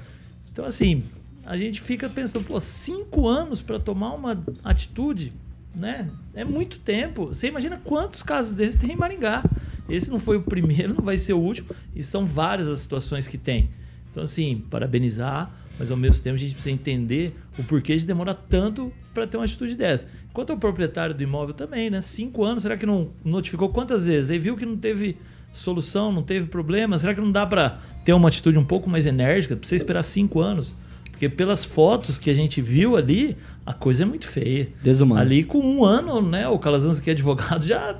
[0.52, 1.02] Então, assim,
[1.44, 5.32] a gente fica pensando, pô, cinco anos para tomar uma atitude,
[5.74, 6.08] né?
[6.32, 7.26] É muito tempo.
[7.26, 9.42] Você imagina quantos casos desses tem em Maringá.
[9.88, 13.26] Esse não foi o primeiro, não vai ser o último, e são várias as situações
[13.26, 13.68] que tem.
[14.10, 15.50] Então, assim, parabenizar,
[15.80, 19.38] mas ao mesmo tempo a gente precisa entender o porquê de demorar tanto para ter
[19.38, 20.06] uma atitude dessa.
[20.30, 22.02] Quanto ao proprietário do imóvel também, né?
[22.02, 24.30] Cinco anos, será que não notificou quantas vezes?
[24.30, 25.16] Aí viu que não teve
[25.54, 26.98] solução, não teve problema?
[26.98, 30.40] Será que não dá para ter uma atitude um pouco mais enérgica, precisa esperar cinco
[30.40, 30.76] anos.
[31.10, 34.68] Porque pelas fotos que a gente viu ali, a coisa é muito feia.
[34.82, 35.18] Desumano.
[35.18, 36.46] Ali com um ano, né?
[36.46, 37.98] O Calazans, que é advogado, já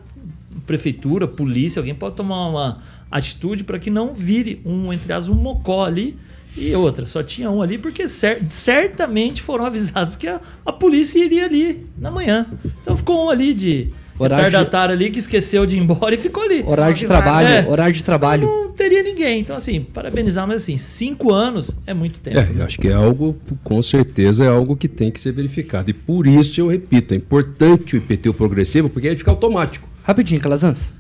[0.66, 5.34] prefeitura, polícia, alguém pode tomar uma atitude para que não vire um, entre as um
[5.34, 6.18] mocó ali
[6.56, 7.06] e outra.
[7.06, 11.84] Só tinha um ali porque cer certamente foram avisados que a, a polícia iria ali
[11.98, 12.46] na manhã.
[12.82, 16.18] Então ficou um ali de Horário de- retardatário ali que esqueceu de ir embora e
[16.18, 16.62] ficou ali.
[16.66, 17.66] Horário de trabalho, É.
[17.66, 18.46] horário de trabalho.
[18.46, 19.40] Não teria ninguém.
[19.40, 22.38] Então, assim, parabenizar, mas assim, cinco anos é muito tempo.
[22.38, 23.34] É, eu acho que é algo,
[23.64, 25.88] com certeza, é algo que tem que ser verificado.
[25.88, 29.88] E por isso eu repito, é importante o IPTU progressivo, porque ele fica automático.
[30.02, 30.92] Rapidinho, Calazans.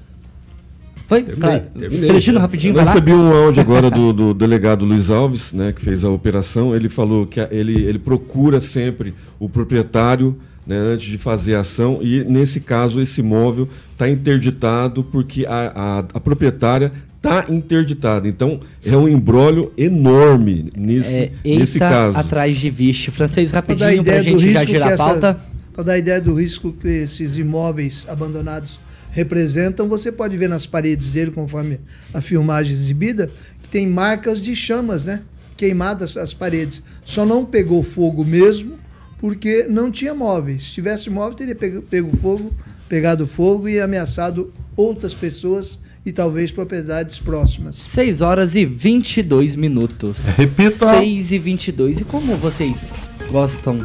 [1.10, 1.24] Foi?
[1.24, 1.66] Terminei, Tá.
[1.76, 2.06] terminei.
[2.06, 6.04] Celestino, rapidinho, Eu recebi um áudio agora do, do delegado Luiz Alves, né, que fez
[6.04, 6.72] a operação.
[6.74, 11.60] Ele falou que a- ele, ele procura sempre o proprietário né, antes de fazer a
[11.62, 18.28] ação e, nesse caso, esse imóvel está interditado porque a, a, a proprietária está interditada.
[18.28, 22.16] Então, é um embrólio enorme nesse, É, nesse eita caso.
[22.18, 23.10] atrás de vixe.
[23.10, 25.40] Francês, rapidinho ideia do gente já girar a essa- pauta.
[25.74, 28.78] Para dar ideia do risco que esses imóveis abandonados
[29.10, 31.80] representam, você pode ver nas paredes dele, conforme
[32.14, 33.30] a filmagem exibida,
[33.62, 35.22] que tem marcas de chamas, né?
[35.56, 36.82] Queimadas as paredes.
[37.04, 38.78] Só não pegou fogo mesmo
[39.18, 40.64] porque não tinha móveis.
[40.64, 42.52] Se tivesse móvel, teria pego, pego fogo,
[42.88, 47.76] pegado fogo e ameaçado outras pessoas e talvez propriedades próximas.
[47.76, 50.26] 6 horas e 22 minutos.
[50.26, 50.98] Repita.
[50.98, 52.00] 6 e 22.
[52.00, 52.92] E como vocês
[53.30, 53.78] gostam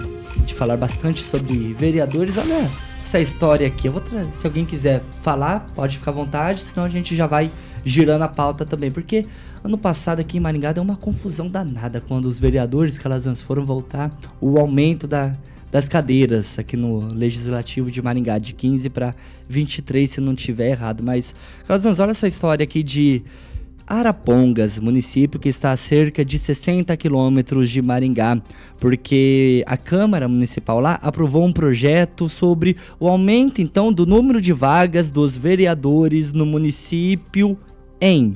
[0.45, 2.69] de falar bastante sobre vereadores, olha
[3.05, 3.87] essa história aqui.
[3.87, 4.31] Eu vou trazer.
[4.31, 7.51] Se alguém quiser falar, pode ficar à vontade, senão a gente já vai
[7.85, 8.89] girando a pauta também.
[8.89, 9.25] Porque
[9.63, 14.11] ano passado aqui em Maringá deu uma confusão danada quando os vereadores Calazans foram voltar
[14.41, 15.35] o aumento da,
[15.71, 19.13] das cadeiras aqui no Legislativo de Maringá, de 15 para
[19.47, 21.03] 23, se não tiver errado.
[21.03, 21.35] Mas,
[21.67, 23.23] Calazans, olha essa história aqui de
[23.87, 28.41] Arapongas, município que está a cerca de 60 quilômetros de Maringá,
[28.79, 34.51] porque a Câmara Municipal lá aprovou um projeto sobre o aumento então do número de
[34.51, 37.57] vagas dos vereadores no município
[38.01, 38.33] em.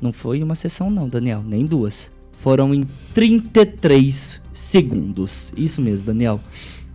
[0.00, 2.10] Não foi uma sessão, não, Daniel, nem duas.
[2.32, 5.52] Foram em 33 segundos.
[5.56, 6.40] Isso mesmo, Daniel.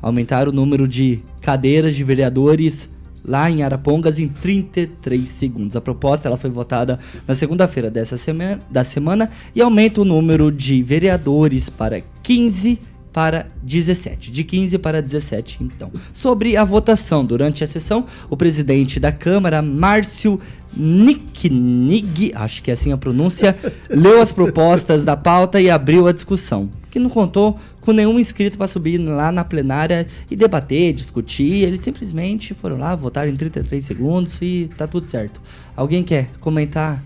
[0.02, 2.90] Aumentaram o número de cadeiras de vereadores
[3.26, 5.76] lá em Arapongas em 33 segundos.
[5.76, 10.52] A proposta ela foi votada na segunda-feira dessa semana, da semana e aumenta o número
[10.52, 12.80] de vereadores para 15
[13.14, 15.92] para 17, de 15 para 17, então.
[16.12, 20.40] Sobre a votação durante a sessão, o presidente da Câmara, Márcio
[20.76, 23.56] Nicknig, acho que é assim a pronúncia,
[23.88, 28.58] leu as propostas da pauta e abriu a discussão, que não contou com nenhum inscrito
[28.58, 31.64] para subir lá na plenária e debater, discutir.
[31.64, 35.40] Eles simplesmente foram lá, votaram em 33 segundos e tá tudo certo.
[35.76, 37.04] Alguém quer comentar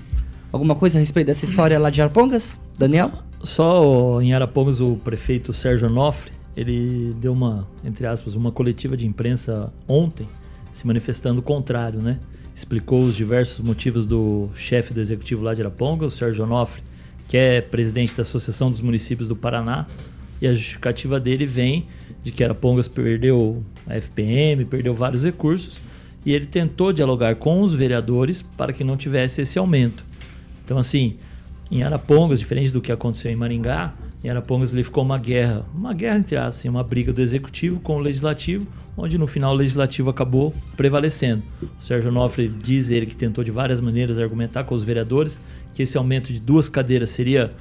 [0.52, 2.60] alguma coisa a respeito dessa história lá de Arapongas?
[2.78, 3.27] Daniel?
[3.44, 9.06] Só em Arapongas o prefeito Sérgio Onofre, ele deu uma, entre aspas, uma coletiva de
[9.06, 10.28] imprensa ontem,
[10.74, 12.20] se manifestando o contrário, né?
[12.56, 16.82] Explicou os diversos motivos do chefe do executivo lá de Arapongas, o Sérgio Onofre,
[17.28, 19.86] que é presidente da Associação dos Municípios do Paraná,
[20.42, 21.86] e a justificativa dele vem
[22.24, 25.80] de que Arapongas perdeu a FPM, perdeu vários recursos,
[26.26, 30.04] e ele tentou dialogar com os vereadores para que não tivesse esse aumento.
[30.66, 31.18] Então, assim,
[31.70, 35.94] em Arapongas, diferente do que aconteceu em Maringá, em Arapongas ele ficou uma guerra, uma
[35.94, 38.66] guerra entre aspas, assim, uma briga do executivo com o legislativo,
[38.98, 41.44] onde no final o legislativo acabou prevalecendo.
[41.62, 45.40] O Sérgio Nofre diz ele que tentou de várias maneiras argumentar com os vereadores
[45.74, 47.52] que esse aumento de duas cadeiras seria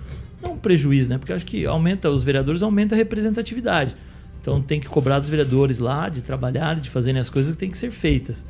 [0.43, 1.19] não um prejuízo, né?
[1.19, 3.95] Porque acho que aumenta os vereadores, aumenta a representatividade.
[4.41, 7.71] Então tem que cobrar dos vereadores lá de trabalhar, de fazerem as coisas que têm
[7.71, 8.47] que ser feitas.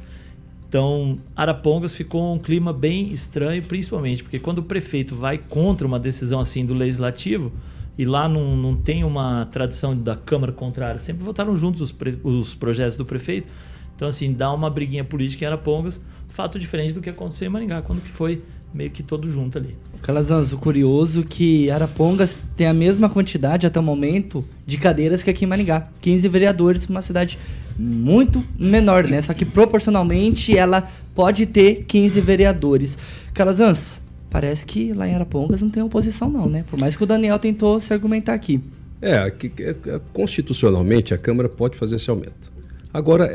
[0.69, 5.99] Então, Arapongas ficou um clima bem estranho, principalmente porque quando o prefeito vai contra uma
[5.99, 7.53] decisão assim do legislativo,
[7.97, 12.19] e lá não, não tem uma tradição da Câmara contrária, sempre votaram juntos os, pre-
[12.23, 13.49] os projetos do prefeito.
[13.95, 17.81] Então, assim, dá uma briguinha política em Arapongas, fato diferente do que aconteceu em Maringá,
[17.81, 18.43] quando que foi
[18.77, 19.75] meio que todo junto ali.
[20.03, 25.31] Calazans, o curioso que Arapongas tem a mesma quantidade até o momento de cadeiras que
[25.31, 25.89] aqui em Maringá.
[26.01, 27.39] 15 vereadores para uma cidade
[27.79, 29.21] muito menor, né?
[29.21, 32.97] Só que proporcionalmente ela pode ter 15 vereadores.
[33.35, 36.65] Calazans, parece que lá em Arapongas não tem oposição não, né?
[36.69, 38.61] Por mais que o Daniel tentou se argumentar aqui.
[39.01, 42.56] É, é, é, constitucionalmente a Câmara pode fazer esse aumento.
[42.97, 43.27] Agora,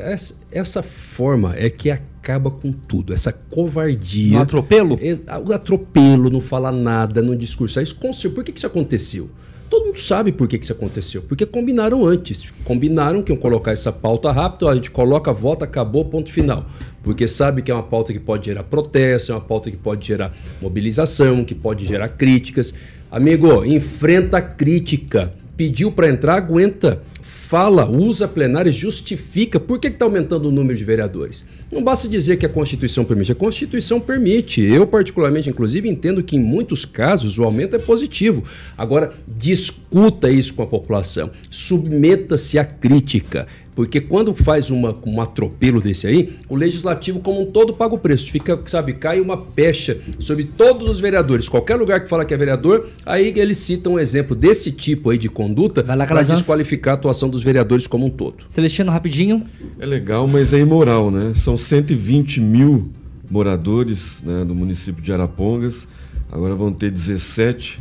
[0.49, 4.37] essa, forma é que acaba com tudo, essa covardia.
[4.37, 4.99] No atropelo?
[4.99, 7.83] É, O atropelo, não falar nada, não discursar.
[7.83, 9.29] Isso, por que, que isso aconteceu?
[9.69, 11.21] Todo mundo sabe por que, que isso aconteceu.
[11.21, 12.51] Porque combinaram antes.
[12.63, 16.65] Combinaram que iam colocar essa pauta rápido, a gente coloca, vota, acabou, ponto final.
[17.03, 20.07] Porque sabe que é uma pauta que pode gerar protesto, é uma pauta que pode
[20.07, 22.73] gerar mobilização, que pode gerar críticas.
[23.11, 25.31] Amigo, enfrenta a crítica.
[25.55, 27.03] Pediu para entrar, aguenta
[27.51, 31.43] fala, usa plenária, justifica por que está aumentando o número de vereadores.
[31.69, 34.61] Não basta dizer que a Constituição permite, a Constituição permite.
[34.61, 38.45] Eu, particularmente, inclusive, entendo que em muitos casos o aumento é positivo.
[38.77, 43.45] Agora, discuta isso com a população, submeta-se à crítica.
[43.75, 47.97] Porque quando faz uma, um atropelo desse aí, o legislativo como um todo paga o
[47.97, 48.31] preço.
[48.31, 51.47] Fica, sabe, cai uma pecha sobre todos os vereadores.
[51.47, 55.17] Qualquer lugar que fala que é vereador, aí eles citam um exemplo desse tipo aí
[55.17, 58.43] de conduta para desqualificar a atuação dos vereadores como um todo.
[58.47, 59.43] Celestino, rapidinho.
[59.79, 61.31] É legal, mas é imoral, né?
[61.33, 62.91] São 120 mil
[63.29, 65.87] moradores né, do município de Arapongas.
[66.29, 67.79] Agora vão ter 17.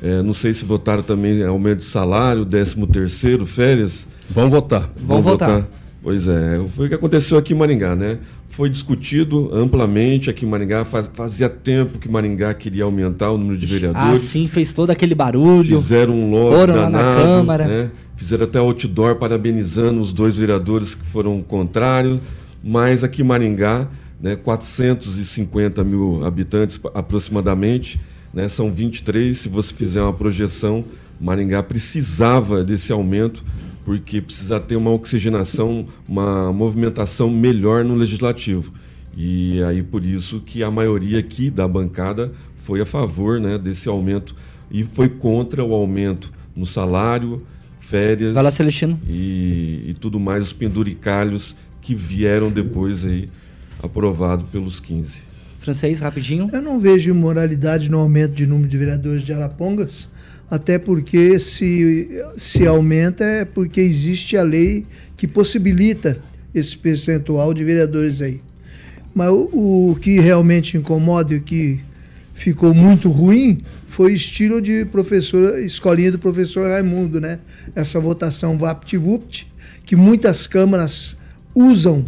[0.00, 4.06] É, não sei se votaram também aumento de salário, 13 terceiro, férias.
[4.30, 4.90] Vão votar.
[4.96, 5.48] Vão votar.
[5.48, 5.68] votar.
[6.02, 8.18] Pois é, foi o que aconteceu aqui em Maringá, né?
[8.48, 10.84] Foi discutido amplamente aqui em Maringá.
[10.84, 14.12] Fazia tempo que Maringá queria aumentar o número de vereadores.
[14.12, 15.80] Ah, sim, fez todo aquele barulho.
[15.80, 17.66] Fizeram um lobby danado, na Câmara.
[17.68, 17.90] Né?
[18.16, 22.18] Fizeram até outdoor parabenizando os dois vereadores que foram contrários.
[22.62, 23.88] Mas aqui em Maringá,
[24.20, 28.00] né, 450 mil habitantes aproximadamente,
[28.34, 29.38] né, são 23.
[29.38, 30.84] Se você fizer uma projeção,
[31.20, 33.44] Maringá precisava desse aumento
[33.84, 38.72] porque precisa ter uma oxigenação, uma movimentação melhor no legislativo.
[39.16, 43.88] E aí por isso que a maioria aqui da bancada foi a favor né, desse
[43.88, 44.34] aumento
[44.70, 47.44] e foi contra o aumento no salário,
[47.80, 48.98] férias Vai lá, Celestino.
[49.06, 53.28] E, e tudo mais, os penduricalhos que vieram depois aí
[53.82, 55.32] aprovado pelos 15.
[55.58, 56.48] Francês, rapidinho.
[56.52, 60.08] Eu não vejo imoralidade no aumento de número de vereadores de Arapongas,
[60.52, 64.84] até porque se, se aumenta é porque existe a lei
[65.16, 66.20] que possibilita
[66.54, 68.38] esse percentual de vereadores aí.
[69.14, 71.80] Mas o, o que realmente incomoda e o que
[72.34, 77.38] ficou muito ruim foi o estilo de professor, escolinha do professor Raimundo, né?
[77.74, 79.50] Essa votação vapt-vupt,
[79.86, 81.16] que muitas câmaras
[81.54, 82.04] usam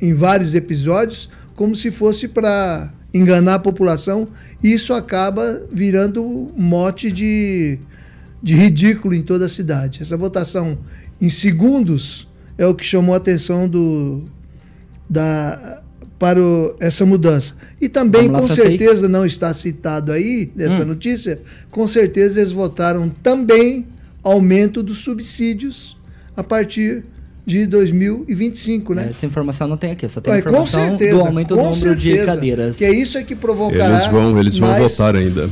[0.00, 4.26] em vários episódios como se fosse para enganar a população,
[4.62, 7.78] isso acaba virando mote de,
[8.42, 10.02] de ridículo em toda a cidade.
[10.02, 10.76] Essa votação
[11.20, 14.24] em segundos é o que chamou a atenção do,
[15.08, 15.80] da,
[16.18, 17.54] para o, essa mudança.
[17.80, 20.86] E também, lá, com certeza, não está citado aí nessa hum.
[20.86, 23.86] notícia, com certeza eles votaram também
[24.22, 25.96] aumento dos subsídios
[26.36, 27.04] a partir
[27.46, 29.08] de 2025, né?
[29.10, 32.20] Essa informação não tem aqui, só tem a informação certeza, do aumento do número certeza,
[32.20, 32.76] de cadeiras.
[32.76, 34.82] Que é isso é que provocará Eles vão, eles vão mais...
[34.82, 35.50] votar ainda.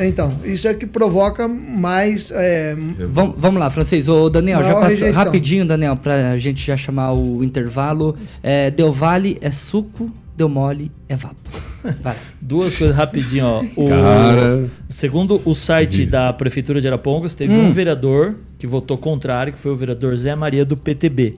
[0.00, 2.30] Então, isso é que provoca mais.
[2.32, 2.76] É...
[3.10, 4.08] Vamos, vamos lá, francês.
[4.08, 8.16] Ô, Daniel, já passa rapidinho, Daniel, para a gente já chamar o intervalo.
[8.42, 11.50] É, deu vale é suco, deu mole é vapo.
[12.00, 12.16] Vai.
[12.40, 13.64] Duas coisas rapidinho, ó.
[13.76, 14.70] O, Cara...
[14.88, 17.66] Segundo o site da Prefeitura de Arapongas, teve hum.
[17.66, 21.36] um vereador que votou contrário, que foi o vereador Zé Maria do PTB.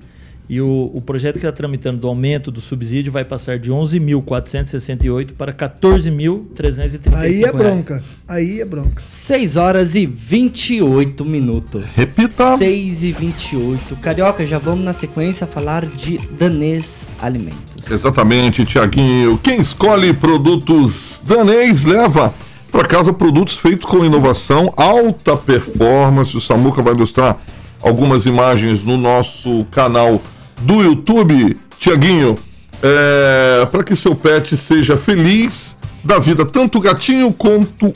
[0.51, 5.35] E o, o projeto que está tramitando do aumento do subsídio vai passar de 11.468
[5.39, 8.03] para 14.335 Aí é bronca.
[8.27, 9.01] Aí é bronca.
[9.07, 11.95] 6 horas e 28 minutos.
[11.95, 12.57] Repita.
[12.57, 13.95] 6 e 28.
[13.99, 17.89] Carioca, já vamos na sequência falar de Danês Alimentos.
[17.89, 19.39] Exatamente, Tiaguinho.
[19.39, 22.35] Quem escolhe produtos danês leva
[22.73, 26.37] para casa produtos feitos com inovação, alta performance.
[26.37, 27.39] O Samuca vai ilustrar
[27.81, 30.21] algumas imagens no nosso canal
[30.61, 32.37] do YouTube, Tiaguinho,
[32.83, 37.93] é, para que seu pet seja feliz da vida, tanto o gatinho quanto,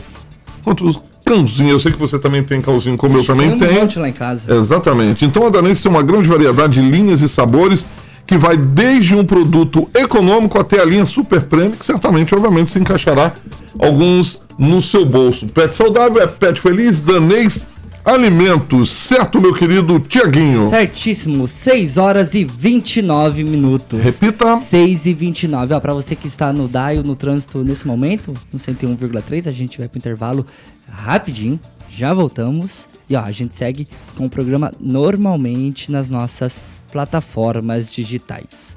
[0.63, 1.71] quanto o cãozinho.
[1.71, 3.79] Eu sei que você também tem cãozinho, como eu também tenho.
[3.79, 4.55] Um monte lá em casa.
[4.55, 5.25] Exatamente.
[5.25, 7.87] Então a Danense tem uma grande variedade de linhas e sabores
[8.27, 12.79] que vai desde um produto econômico até a linha super premium, que certamente, obviamente, se
[12.79, 13.33] encaixará
[13.79, 15.47] alguns no seu bolso.
[15.49, 17.63] Pet saudável é pet feliz, danês
[18.05, 20.69] Alimentos, certo, meu querido Tiaguinho?
[20.69, 23.99] Certíssimo, 6 horas e 29 minutos.
[23.99, 24.59] Repita.
[24.59, 25.73] 6 e 29.
[25.73, 29.79] Ó, pra você que está no DAIO, no trânsito nesse momento, no 101,3, a gente
[29.79, 30.47] vai pro intervalo
[30.87, 31.59] rapidinho.
[31.89, 32.91] Já voltamos.
[33.09, 36.63] E ó, a gente segue com o programa normalmente nas nossas
[36.93, 38.77] plataformas digitais.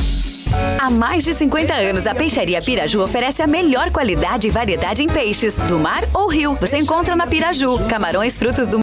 [0.79, 5.07] Há mais de 50 anos, a Peixaria Piraju oferece a melhor qualidade e variedade em
[5.07, 6.55] peixes, do mar ou rio.
[6.55, 8.81] Você encontra na Piraju, camarões, frutos do mar.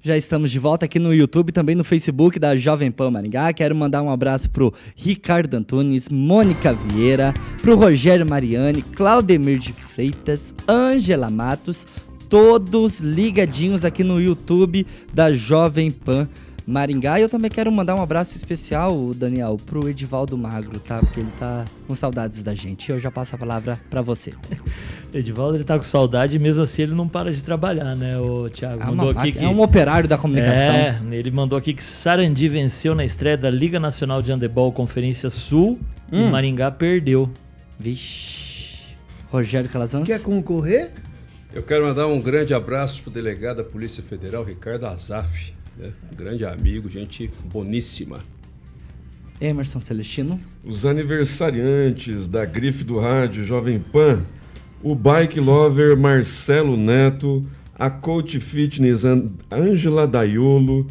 [0.00, 3.52] Já estamos de volta aqui no YouTube também no Facebook da Jovem Pan Maringá.
[3.52, 10.54] Quero mandar um abraço pro Ricardo Antunes, Mônica Vieira, pro Rogério Mariani, Claudemir de Freitas,
[10.68, 11.86] Ângela Matos,
[12.28, 16.26] todos ligadinhos aqui no YouTube da Jovem Pan
[16.66, 17.18] Maringá.
[17.18, 20.98] E eu também quero mandar um abraço especial, Daniel, pro Edivaldo Magro, tá?
[20.98, 22.90] Porque ele tá com saudades da gente.
[22.90, 24.32] Eu já passo a palavra para você.
[25.12, 28.48] Edivaldo ele tá com saudade e mesmo assim ele não para de trabalhar, né, o
[28.48, 28.82] Thiago?
[28.82, 29.44] É, mandou aqui que...
[29.44, 30.74] é um operário da comunicação.
[30.74, 35.28] É, ele mandou aqui que Sarandi venceu na estreia da Liga Nacional de Handebol Conferência
[35.28, 35.78] Sul
[36.10, 36.28] hum.
[36.28, 37.30] e Maringá perdeu.
[37.78, 38.96] Vixe.
[39.30, 40.06] Rogério Calazans.
[40.06, 40.90] Quer concorrer?
[41.52, 45.52] Eu quero mandar um grande abraço pro delegado da Polícia Federal, Ricardo Azaf.
[45.76, 45.92] Né?
[46.12, 48.18] Um grande amigo, gente boníssima.
[49.40, 50.40] Emerson Celestino.
[50.64, 54.24] Os aniversariantes da grife do rádio Jovem Pan
[54.82, 57.44] o bike lover Marcelo Neto,
[57.78, 59.04] a coach fitness
[59.50, 60.90] Angela Daiolo,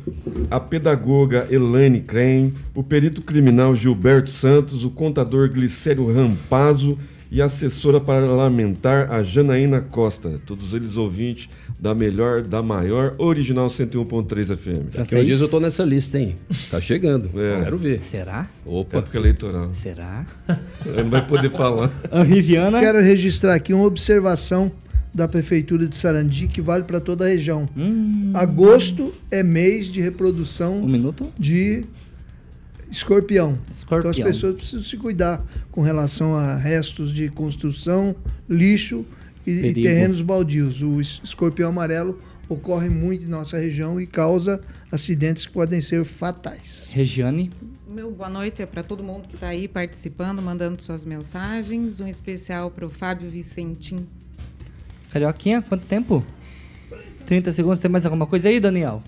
[0.49, 6.97] a pedagoga Elaine Crem, o perito criminal Gilberto Santos, o contador Glicério Rampazzo
[7.29, 11.49] e a assessora parlamentar a Janaína Costa, todos eles ouvintes
[11.81, 14.93] da melhor, da maior original 101.3 FM.
[14.93, 16.35] Daqui uns dias eu tô nessa lista, hein?
[16.69, 17.31] Tá chegando.
[17.41, 17.63] É.
[17.63, 17.99] Quero ver.
[17.99, 18.47] Será?
[18.63, 18.99] Opa.
[18.99, 19.73] Época eleitoral.
[19.73, 20.27] Será?
[20.85, 21.91] Não vai poder falar.
[22.23, 22.79] Riviana.
[22.79, 24.71] Quero registrar aqui uma observação
[25.11, 27.67] da prefeitura de Sarandi que vale para toda a região.
[27.75, 28.31] Hum.
[28.35, 31.33] Agosto é mês de reprodução um minuto?
[31.37, 31.83] de
[32.91, 33.57] escorpião.
[33.71, 34.11] escorpião.
[34.11, 38.15] Então as pessoas precisam se cuidar com relação a restos de construção,
[38.47, 39.03] lixo
[39.45, 40.81] e, e terrenos baldios.
[40.81, 46.89] O escorpião amarelo ocorre muito em nossa região e causa acidentes que podem ser fatais.
[46.93, 47.49] Regiane?
[47.91, 51.99] Meu boa noite é para todo mundo que está aí participando, mandando suas mensagens.
[51.99, 54.07] Um especial para o Fábio Vicentim.
[55.11, 56.25] Carioquinha, quanto tempo?
[57.25, 57.79] 30 segundos.
[57.79, 59.03] Tem mais alguma coisa aí, Daniel?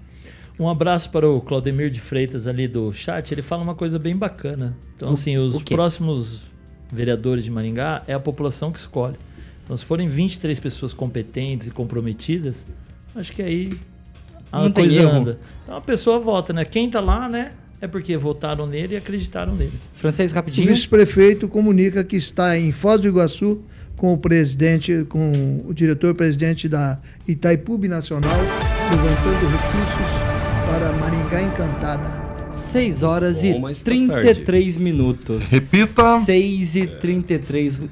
[0.59, 3.31] Um abraço para o Claudemir de Freitas ali do chat.
[3.31, 4.77] Ele fala uma coisa bem bacana.
[4.95, 6.43] Então, assim, os próximos
[6.91, 9.17] vereadores de Maringá é a população que escolhe.
[9.63, 12.65] Então, se forem 23 pessoas competentes e comprometidas,
[13.15, 13.71] acho que aí
[14.53, 15.37] a Não coisa anda.
[15.63, 16.63] Então a pessoa vota, né?
[16.63, 17.53] Quem tá lá, né?
[17.81, 19.73] É porque votaram nele e acreditaram nele.
[19.95, 20.69] Francês, rapidinho.
[20.69, 23.61] O vice-prefeito comunica que está em Foz do Iguaçu
[23.97, 28.37] com o presidente, com o diretor-presidente da Itaipu Nacional,
[28.91, 30.21] levantando recursos
[30.69, 32.23] para Maringá Encantada.
[32.51, 35.49] 6 horas Bom, e 33 tá minutos.
[35.49, 36.21] Repita.
[36.21, 37.89] 6 e 33.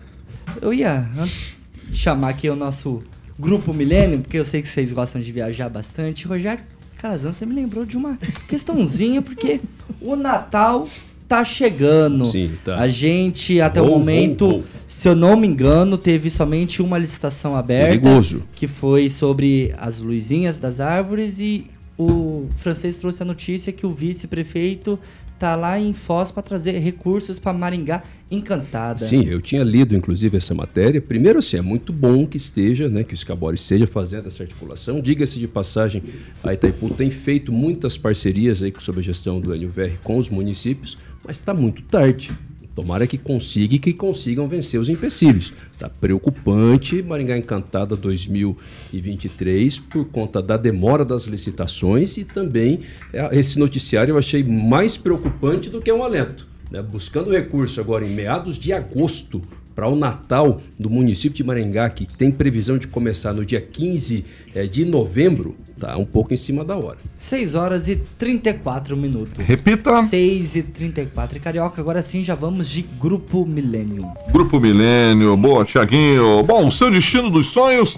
[0.62, 1.61] Eu ia antes
[1.94, 3.04] chamar aqui o nosso
[3.38, 6.28] grupo Milênio, porque eu sei que vocês gostam de viajar bastante.
[6.28, 6.64] Rogério
[6.98, 9.60] Calazan, você me lembrou de uma questãozinha, porque
[10.00, 10.88] o Natal
[11.28, 12.26] tá chegando.
[12.26, 12.76] Sim, tá.
[12.76, 14.64] A gente, até oh, o momento, oh, oh.
[14.86, 18.00] se eu não me engano, teve somente uma licitação aberta.
[18.00, 18.44] Perigoso.
[18.54, 21.66] Que foi sobre as luzinhas das árvores e
[21.98, 25.00] o francês trouxe a notícia que o vice-prefeito
[25.42, 29.00] tá lá em Foz para trazer recursos para Maringá encantada.
[29.00, 31.02] Sim, eu tinha lido inclusive essa matéria.
[31.02, 35.02] Primeiro, assim, é muito bom que esteja, né, que o Scabori esteja fazendo essa articulação.
[35.02, 36.04] Diga-se de passagem,
[36.44, 40.96] a Itaipu tem feito muitas parcerias aí sob a gestão do NUVR com os municípios,
[41.26, 42.32] mas está muito tarde.
[42.74, 45.54] Tomara que consiga e que consigam vencer os empecilhos.
[45.78, 52.82] Tá preocupante Maringá Encantada 2023 por conta da demora das licitações e também
[53.12, 56.48] é, esse noticiário eu achei mais preocupante do que um alento.
[56.72, 56.82] Né?
[56.82, 59.42] Buscando recurso agora em meados de agosto
[59.76, 64.26] para o Natal do município de Maringá, que tem previsão de começar no dia 15
[64.54, 66.98] é, de novembro, tá um pouco em cima da hora.
[67.16, 69.44] 6 horas e 34 minutos.
[69.46, 70.04] Repita.
[70.04, 71.38] 6 e 34.
[71.38, 74.08] E Carioca, agora sim já vamos de Grupo Milênio.
[74.32, 76.44] Grupo Milênio, boa, Tiaguinho.
[76.44, 77.98] Bom, o seu destino dos sonhos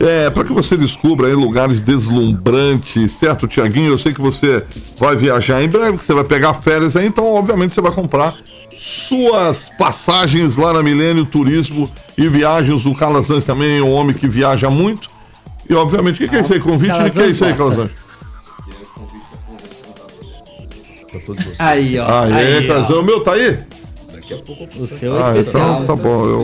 [0.00, 3.92] é para que você descubra aí lugares deslumbrantes, certo, Tiaguinho?
[3.92, 4.64] Eu sei que você
[4.98, 8.36] vai viajar em breve, que você vai pegar férias aí, então obviamente você vai comprar
[8.78, 12.86] suas passagens lá na Milênio Turismo e Viagens.
[12.86, 15.08] O Calazans também é um homem que viaja muito.
[15.68, 16.60] E obviamente, o que, que, é isso aí?
[16.60, 16.92] Convite?
[16.92, 17.90] O que, é isso aí, Calazans?
[21.58, 22.22] Aí, ó.
[22.22, 22.96] Aí, aí Calazans.
[22.96, 23.58] O meu tá aí?
[24.12, 25.82] Daqui a pouco o seu é ah, especial.
[25.82, 26.24] Então, tá bom.
[26.24, 26.42] Eu,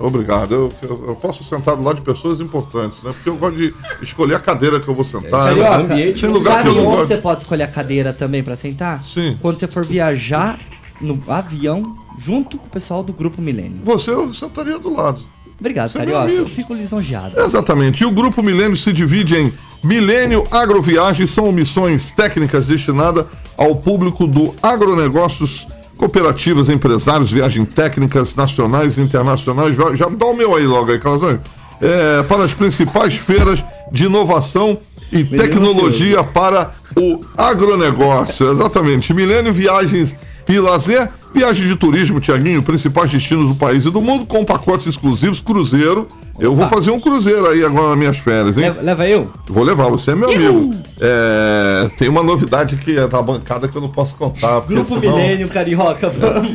[0.00, 0.54] obrigado.
[0.54, 3.12] Eu, eu, eu, posso sentar do lado de pessoas importantes, né?
[3.12, 5.52] Porque eu gosto de escolher a cadeira que eu vou sentar.
[5.52, 5.74] É, né?
[5.74, 7.08] ambiente, Tem lugar sabe que eu não onde gosto.
[7.08, 9.02] você pode escolher a cadeira também para sentar?
[9.04, 9.36] Sim.
[9.40, 10.58] Quando você for viajar
[11.00, 13.80] no avião junto com o pessoal do Grupo Milênio.
[13.84, 15.20] Você eu sentaria do lado.
[15.58, 16.30] Obrigado, Você é Carioca.
[16.30, 17.38] eu fico lisonjeado.
[17.40, 18.02] Exatamente.
[18.02, 23.24] E o Grupo Milênio se divide em Milênio Agroviagens são missões técnicas destinadas
[23.56, 25.66] ao público do agronegócios,
[25.96, 29.74] cooperativas, empresários, viagens técnicas nacionais e internacionais.
[29.96, 31.38] Já, dá o meu aí logo aí, Carlos.
[31.80, 34.78] É, para as principais feiras de inovação
[35.12, 38.50] e tecnologia para o agronegócio.
[38.50, 39.14] Exatamente.
[39.14, 40.16] Milênio Viagens
[40.48, 44.86] e Lazer, viagem de turismo, Tiaguinho, principais destinos do país e do mundo, com pacotes
[44.86, 46.06] exclusivos, cruzeiro.
[46.38, 48.64] Eu vou fazer um cruzeiro aí agora nas minhas férias, hein?
[48.64, 49.30] Leva, leva eu?
[49.48, 50.70] Vou levar, você é meu amigo.
[51.00, 54.60] É, tem uma novidade que é da bancada que eu não posso contar.
[54.60, 56.50] Grupo senão- Milênio Carioca, vamos.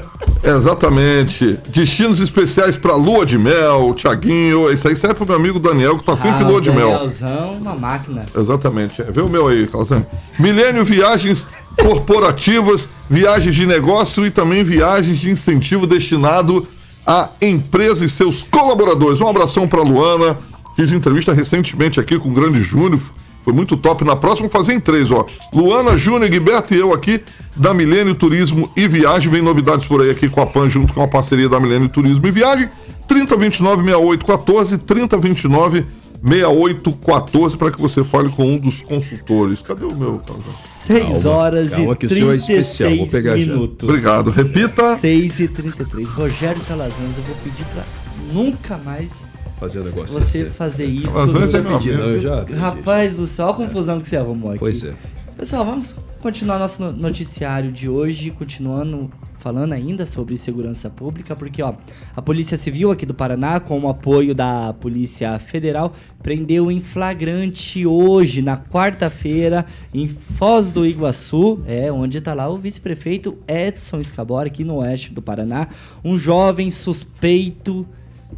[0.44, 1.58] Exatamente.
[1.68, 4.70] Destinos especiais para lua de mel, Tiaguinho.
[4.70, 6.90] Isso aí serve pro meu amigo Daniel, que tá sempre Ah, lua de mel.
[6.92, 8.26] Danielzão, uma máquina.
[8.36, 9.02] Exatamente.
[9.02, 10.04] Vê o meu aí, Calzão.
[10.38, 11.46] Milênio Viagens
[11.80, 16.66] Corporativas, viagens de negócio e também viagens de incentivo destinado
[17.06, 19.20] a empresas e seus colaboradores.
[19.20, 20.38] Um abração para Luana.
[20.74, 23.00] Fiz entrevista recentemente aqui com o Grande Júnior.
[23.42, 24.04] Foi muito top.
[24.04, 25.24] Na próxima, fazer em três, ó.
[25.54, 27.20] Luana, Júnior, Guiberto e eu aqui
[27.54, 29.30] da Milênio Turismo e Viagem.
[29.30, 32.26] Vem novidades por aí aqui com a PAN, junto com a parceria da Milênio Turismo
[32.26, 32.68] e Viagem.
[33.06, 35.86] 3029 6814, 3029
[36.26, 39.60] 6814, para que você fale com um dos consultores.
[39.62, 40.54] Cadê o meu, Calzão?
[40.86, 43.52] 6 Calma, horas calma e que o senhor é especial, vou 36 pegar já.
[43.52, 43.88] minutos.
[43.88, 44.30] Obrigado.
[44.30, 44.96] Repita.
[44.96, 46.08] 6 e 33.
[46.14, 47.82] Rogério Calazans, eu vou pedir pra
[48.32, 49.24] nunca mais
[49.58, 50.54] Fazer um negócio você desse.
[50.56, 51.12] fazer isso.
[51.12, 51.96] Calazans é meu amigo.
[51.96, 52.44] não, eu já.
[52.58, 54.58] Rapaz do céu, a confusão que você arrumou aqui.
[54.60, 54.92] Pois é.
[55.36, 59.10] Pessoal, vamos continuar nosso no- noticiário de hoje, continuando
[59.46, 61.74] falando ainda sobre segurança pública, porque ó,
[62.16, 67.86] a Polícia Civil aqui do Paraná, com o apoio da Polícia Federal, prendeu em flagrante
[67.86, 74.48] hoje, na quarta-feira, em Foz do Iguaçu, é onde está lá o vice-prefeito Edson Escabora,
[74.48, 75.68] aqui no oeste do Paraná,
[76.04, 77.86] um jovem suspeito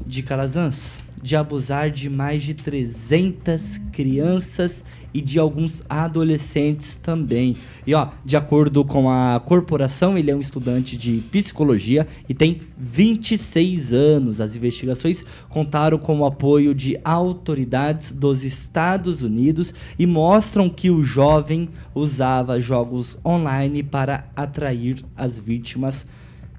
[0.06, 7.56] de Calazans de abusar de mais de 300 crianças e de alguns adolescentes também.
[7.86, 12.60] E ó, de acordo com a corporação, ele é um estudante de psicologia e tem
[12.76, 14.40] 26 anos.
[14.40, 21.02] As investigações contaram com o apoio de autoridades dos Estados Unidos e mostram que o
[21.02, 26.06] jovem usava jogos online para atrair as vítimas.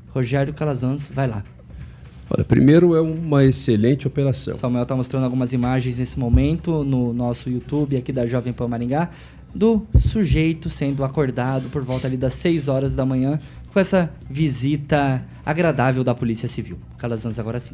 [0.10, 1.44] Rogério Calazans, vai lá.
[2.30, 4.54] Olha, primeiro é uma excelente operação.
[4.54, 9.10] Samuel está mostrando algumas imagens nesse momento no nosso YouTube aqui da Jovem Pan Maringá
[9.54, 13.40] do sujeito sendo acordado por volta ali das 6 horas da manhã
[13.74, 16.78] com essa visita agradável da Polícia Civil.
[17.00, 17.74] Calazans agora sim.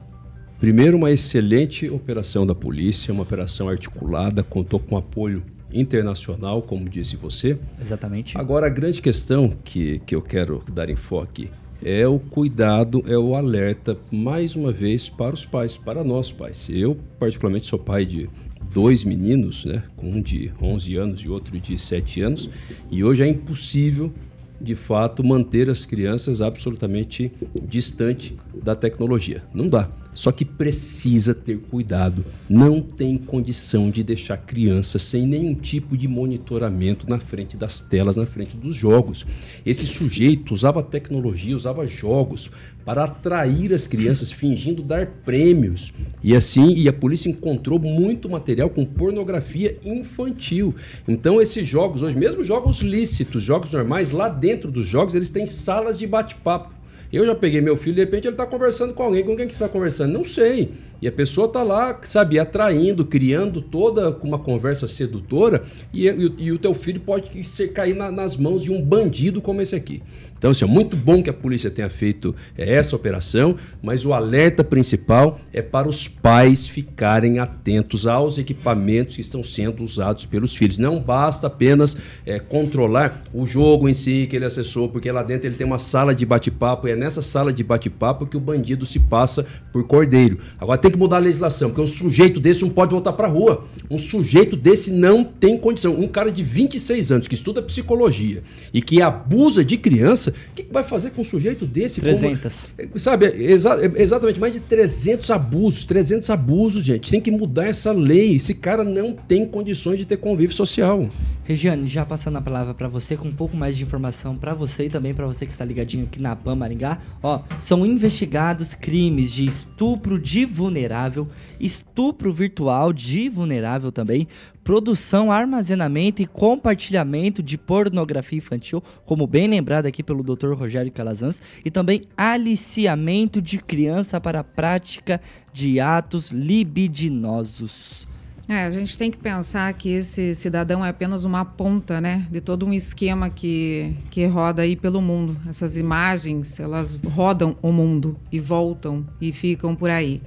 [0.58, 5.44] Primeiro, uma excelente operação da polícia, uma operação articulada, contou com apoio
[5.74, 7.58] internacional, como disse você.
[7.80, 8.38] Exatamente.
[8.38, 11.50] Agora, a grande questão que, que eu quero dar enfoque
[11.86, 16.68] é o cuidado, é o alerta, mais uma vez, para os pais, para nós pais.
[16.68, 18.28] Eu, particularmente, sou pai de
[18.74, 19.84] dois meninos, né?
[20.02, 22.50] Um de 11 anos e outro de 7 anos,
[22.90, 24.12] e hoje é impossível,
[24.60, 27.32] de fato, manter as crianças absolutamente
[27.68, 29.44] distante da tecnologia.
[29.54, 29.88] Não dá.
[30.16, 32.26] Só que precisa ter cuidado.
[32.50, 38.16] Não tem condição de deixar criança sem nenhum tipo de monitoramento na frente das telas,
[38.16, 39.26] na frente dos jogos.
[39.66, 42.50] Esse sujeito usava tecnologia, usava jogos
[42.86, 45.92] para atrair as crianças, fingindo dar prêmios.
[46.24, 50.74] E assim, e a polícia encontrou muito material com pornografia infantil.
[51.08, 55.46] Então, esses jogos, hoje mesmo jogos lícitos, jogos normais, lá dentro dos jogos, eles têm
[55.46, 56.85] salas de bate-papo.
[57.12, 59.24] Eu já peguei meu filho, de repente ele está conversando com alguém.
[59.24, 60.12] Com quem que você está conversando?
[60.12, 60.72] Não sei.
[61.02, 66.52] E a pessoa está lá, sabe, atraindo, criando toda uma conversa sedutora e, e, e
[66.52, 70.02] o teu filho pode ser, cair na, nas mãos de um bandido como esse aqui.
[70.46, 74.14] Então, assim, é muito bom que a polícia tenha feito é, essa operação, mas o
[74.14, 80.56] alerta principal é para os pais ficarem atentos aos equipamentos que estão sendo usados pelos
[80.56, 80.78] filhos.
[80.78, 85.48] Não basta apenas é, controlar o jogo em si que ele acessou, porque lá dentro
[85.48, 88.86] ele tem uma sala de bate-papo e é nessa sala de bate-papo que o bandido
[88.86, 90.38] se passa por cordeiro.
[90.60, 93.32] Agora tem que mudar a legislação, porque um sujeito desse não pode voltar para a
[93.32, 93.66] rua.
[93.90, 96.00] Um sujeito desse não tem condição.
[96.00, 100.64] Um cara de 26 anos que estuda psicologia e que abusa de criança, o que,
[100.64, 102.02] que vai fazer com um sujeito desse?
[102.02, 102.72] 300.
[102.78, 107.12] Como, sabe, exa exatamente, mais de 300 abusos, 300 abusos, gente.
[107.12, 108.36] Tem que mudar essa lei.
[108.36, 111.10] Esse cara não tem condições de ter convívio social.
[111.46, 114.86] Regiane, já passando a palavra para você com um pouco mais de informação para você
[114.86, 116.98] e também para você que está ligadinho aqui na PAN Maringá.
[117.22, 121.28] Ó, são investigados crimes de estupro de vulnerável,
[121.60, 124.28] estupro virtual de vulnerável também,
[124.64, 130.54] produção, armazenamento e compartilhamento de pornografia infantil, como bem lembrado aqui pelo Dr.
[130.54, 135.22] Rogério Calazans, e também aliciamento de criança para a prática
[135.54, 138.05] de atos libidinosos.
[138.48, 142.40] É, a gente tem que pensar que esse cidadão é apenas uma ponta, né, de
[142.40, 145.36] todo um esquema que, que roda aí pelo mundo.
[145.50, 150.22] Essas imagens, elas rodam o mundo e voltam e ficam por aí.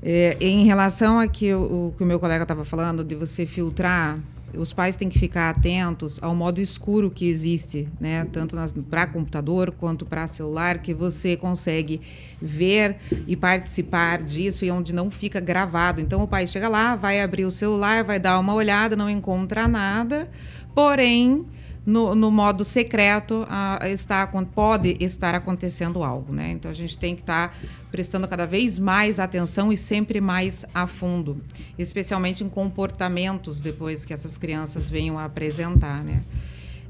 [0.00, 3.44] É, em relação a que o, o que o meu colega estava falando de você
[3.44, 4.20] filtrar
[4.58, 8.26] os pais têm que ficar atentos ao modo escuro que existe, né?
[8.32, 8.56] tanto
[8.88, 12.00] para computador quanto para celular, que você consegue
[12.40, 12.96] ver
[13.26, 16.00] e participar disso e onde não fica gravado.
[16.00, 19.66] Então o pai chega lá, vai abrir o celular, vai dar uma olhada, não encontra
[19.66, 20.30] nada,
[20.74, 21.46] porém
[21.86, 23.46] no, no modo secreto
[23.82, 26.32] está, pode estar acontecendo algo.
[26.32, 26.50] Né?
[26.52, 27.54] Então a gente tem que estar tá
[27.90, 31.40] prestando cada vez mais atenção e sempre mais a fundo,
[31.78, 36.02] especialmente em comportamentos depois que essas crianças venham a apresentar.
[36.02, 36.22] Né?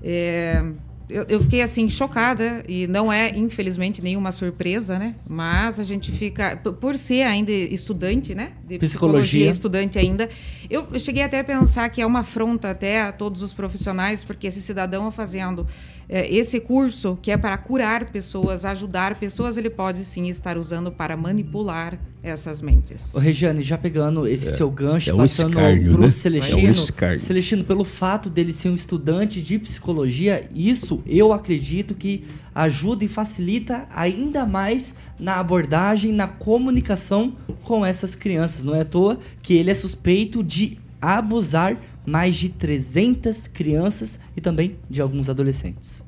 [0.02, 0.64] É,
[1.08, 5.14] eu, eu, fiquei assim chocada e não é infelizmente nenhuma surpresa, né?
[5.28, 8.52] Mas a gente fica por ser ainda estudante, né?
[8.66, 10.30] De psicologia, psicologia estudante ainda.
[10.70, 14.46] Eu cheguei até a pensar que é uma afronta até a todos os profissionais, porque
[14.46, 15.66] esse cidadão fazendo
[16.08, 20.92] é, esse curso que é para curar pessoas, ajudar pessoas, ele pode sim estar usando
[20.92, 23.14] para manipular essas mentes.
[23.14, 26.10] Ô, Regiane, já pegando esse é, seu gancho, é passando para o né?
[26.10, 32.24] Celestino, é Celestino, pelo fato dele ser um estudante de psicologia, isso eu acredito que
[32.54, 38.64] ajuda e facilita ainda mais na abordagem, na comunicação com essas crianças.
[38.64, 40.63] Não é à toa que ele é suspeito de
[41.00, 46.04] abusar mais de 300 crianças e também de alguns adolescentes.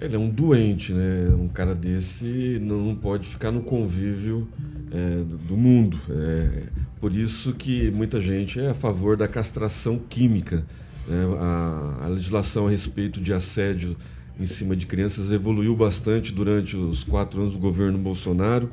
[0.00, 1.34] Ele é um doente, né?
[1.34, 4.46] Um cara desse não pode ficar no convívio
[4.92, 5.98] é, do mundo.
[6.08, 6.62] É,
[7.00, 10.64] por isso que muita gente é a favor da castração química.
[11.06, 11.24] Né?
[11.40, 13.96] A, a legislação a respeito de assédio
[14.38, 18.70] em cima de crianças evoluiu bastante durante os quatro anos do governo Bolsonaro,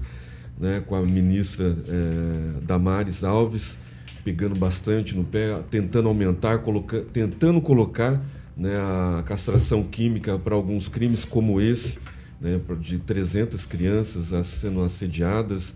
[0.59, 0.79] né?
[0.85, 3.79] com a ministra é, Damares Alves
[4.25, 8.19] pegando bastante no pé, tentando aumentar, coloca, tentando colocar
[8.57, 11.99] né, a castração química para alguns crimes como esse,
[12.41, 15.75] né, de 300 crianças sendo assediadas.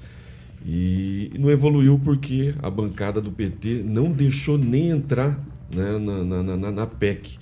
[0.66, 5.40] E não evoluiu porque a bancada do PT não deixou nem entrar
[5.74, 7.38] né, na, na, na, na PEC.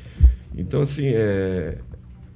[0.55, 1.77] Então, assim, é,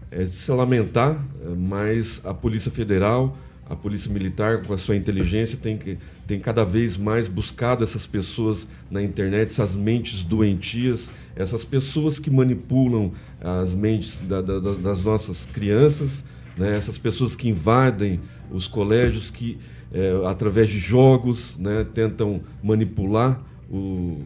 [0.10, 1.24] é de se lamentar,
[1.58, 3.38] mas a Polícia Federal
[3.72, 5.98] a Polícia Militar, com a sua inteligência, tem, que,
[6.32, 12.32] tem cada vez mais buscado essas pessoas na internet, essas mentes doentias, essas pessoas que
[12.32, 13.12] manipulam
[13.42, 16.24] as mentes da, da, das nossas crianças,
[16.58, 16.78] né?
[16.78, 19.58] essas pessoas que invadem os colégios, que
[19.94, 24.18] é, através de jogos né, tentam manipular o,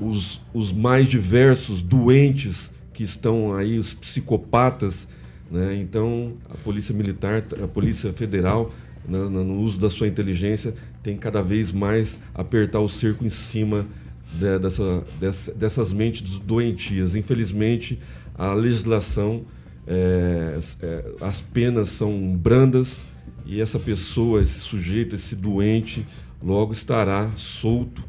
[0.00, 5.06] os, os mais diversos doentes que estão aí, os psicopatas
[5.50, 5.74] né?
[5.74, 8.72] Então, a Polícia Militar, a Polícia Federal,
[9.06, 13.86] no, no uso da sua inteligência, tem cada vez mais apertar o cerco em cima
[14.34, 17.14] de, dessa, dessa, dessas mentes doentias.
[17.14, 17.98] Infelizmente,
[18.36, 19.42] a legislação,
[19.86, 23.04] é, é, as penas são brandas
[23.44, 26.06] e essa pessoa, esse sujeito, esse doente,
[26.42, 28.02] logo estará solto.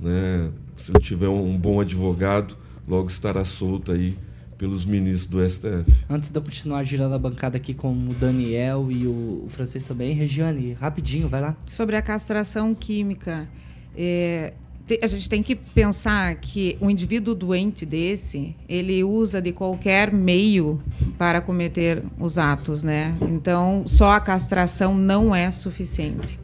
[0.00, 0.50] Né?
[0.76, 4.16] Se ele tiver um bom advogado, logo estará solto aí
[4.58, 5.94] pelos ministros do STF.
[6.10, 9.86] Antes de eu continuar girando a bancada aqui com o Daniel e o, o francês
[9.86, 11.56] também, Regiane, rapidinho, vai lá.
[11.64, 13.48] Sobre a castração química,
[13.96, 14.52] é,
[14.84, 20.12] te, a gente tem que pensar que um indivíduo doente desse, ele usa de qualquer
[20.12, 20.82] meio
[21.16, 23.14] para cometer os atos, né?
[23.22, 26.40] Então, só a castração não é suficiente,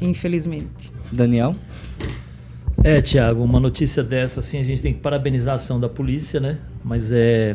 [0.00, 0.92] infelizmente.
[1.12, 1.54] Daniel?
[2.84, 6.38] É, Tiago, uma notícia dessa, assim, a gente tem que parabenizar a ação da polícia,
[6.38, 6.58] né?
[6.88, 7.54] Mas é.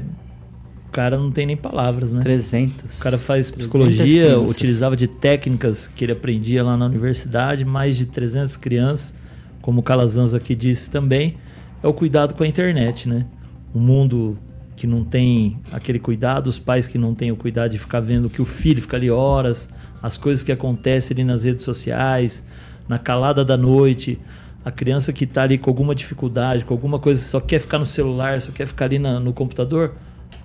[0.87, 2.21] O cara não tem nem palavras, né?
[2.21, 2.99] 300.
[2.99, 8.05] O cara faz psicologia, utilizava de técnicas que ele aprendia lá na universidade, mais de
[8.05, 9.15] 300 crianças,
[9.59, 11.35] como o Calazans aqui disse também.
[11.81, 13.25] É o cuidado com a internet, né?
[13.73, 14.37] Um mundo
[14.75, 18.29] que não tem aquele cuidado, os pais que não têm o cuidado de ficar vendo
[18.29, 19.67] que o filho fica ali horas,
[20.01, 22.43] as coisas que acontecem ali nas redes sociais,
[22.87, 24.19] na calada da noite
[24.63, 27.85] a criança que está ali com alguma dificuldade, com alguma coisa, só quer ficar no
[27.85, 29.93] celular, só quer ficar ali na, no computador,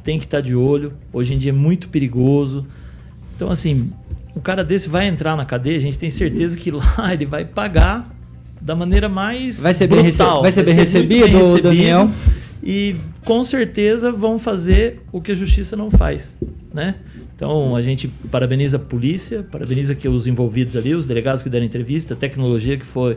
[0.02, 0.92] tem que estar tá de olho.
[1.12, 2.66] Hoje em dia é muito perigoso.
[3.36, 3.92] Então, assim,
[4.34, 7.44] um cara desse vai entrar na cadeia, a gente tem certeza que lá ele vai
[7.44, 8.10] pagar
[8.60, 10.42] da maneira mais vai ser bem, brutal.
[10.42, 12.10] Vai ser bem, vai ser recebido, bem recebido, Daniel.
[12.62, 16.36] E com certeza vão fazer o que a justiça não faz,
[16.74, 16.96] né?
[17.36, 21.64] Então a gente parabeniza a polícia, parabeniza que os envolvidos ali, os delegados que deram
[21.64, 23.16] entrevista, a tecnologia que foi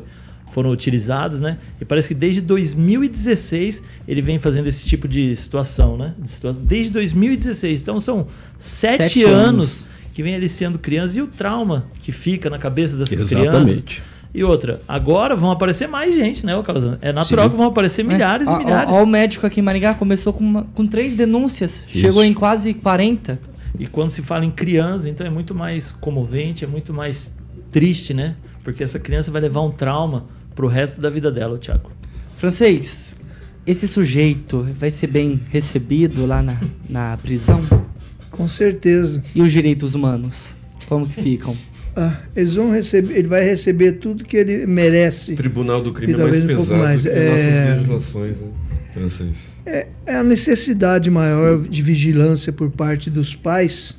[0.51, 1.57] foram utilizados, né?
[1.79, 6.13] E parece que desde 2016 ele vem fazendo esse tipo de situação, né?
[6.61, 7.81] Desde 2016.
[7.81, 8.27] Então são
[8.59, 12.97] sete, sete anos, anos, que vem aliciando crianças e o trauma que fica na cabeça
[12.97, 13.83] dessas Exatamente.
[13.83, 14.11] crianças.
[14.33, 16.97] E outra, agora vão aparecer mais gente, né, Calazans?
[17.01, 17.51] É natural Sim.
[17.51, 18.51] que vão aparecer milhares é.
[18.51, 18.89] e milhares.
[18.89, 21.99] Ó, o médico aqui em Maringá começou com, uma, com três denúncias, Isso.
[21.99, 23.37] chegou em quase 40.
[23.77, 27.33] E quando se fala em criança, então é muito mais comovente, é muito mais
[27.71, 28.35] triste, né?
[28.63, 30.25] Porque essa criança vai levar um trauma
[30.55, 31.91] pro resto da vida dela, Tiago.
[32.37, 33.15] Francês,
[33.65, 36.57] esse sujeito vai ser bem recebido lá na,
[36.89, 37.61] na prisão?
[38.31, 39.21] Com certeza.
[39.35, 40.57] E os direitos humanos?
[40.87, 41.55] Como que ficam?
[41.95, 45.33] Ah, eles vão receber, ele vai receber tudo que ele merece.
[45.33, 47.01] O Tribunal do crime é mais um pesado mais.
[47.03, 47.75] que é...
[47.75, 48.47] nossas legislações, né?
[48.93, 49.35] Francês.
[49.65, 53.97] É, é a necessidade maior de vigilância por parte dos pais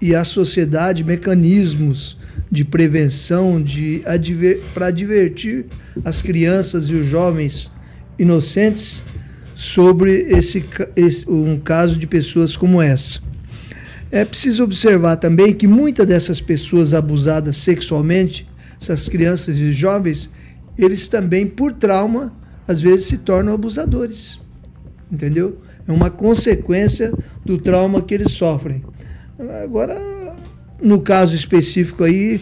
[0.00, 2.16] e a sociedade mecanismos
[2.50, 5.66] de prevenção de adver, para advertir
[6.04, 7.70] as crianças e os jovens
[8.18, 9.02] inocentes
[9.54, 10.64] sobre esse,
[10.96, 13.20] esse, um caso de pessoas como essa.
[14.10, 18.46] É preciso observar também que muitas dessas pessoas abusadas sexualmente,
[18.78, 20.30] essas crianças e jovens,
[20.76, 22.32] eles também, por trauma,
[22.68, 24.38] às vezes se tornam abusadores.
[25.10, 25.58] Entendeu?
[25.86, 27.12] É uma consequência
[27.44, 28.82] do trauma que eles sofrem.
[29.62, 29.98] Agora,
[30.82, 32.40] no caso específico aí,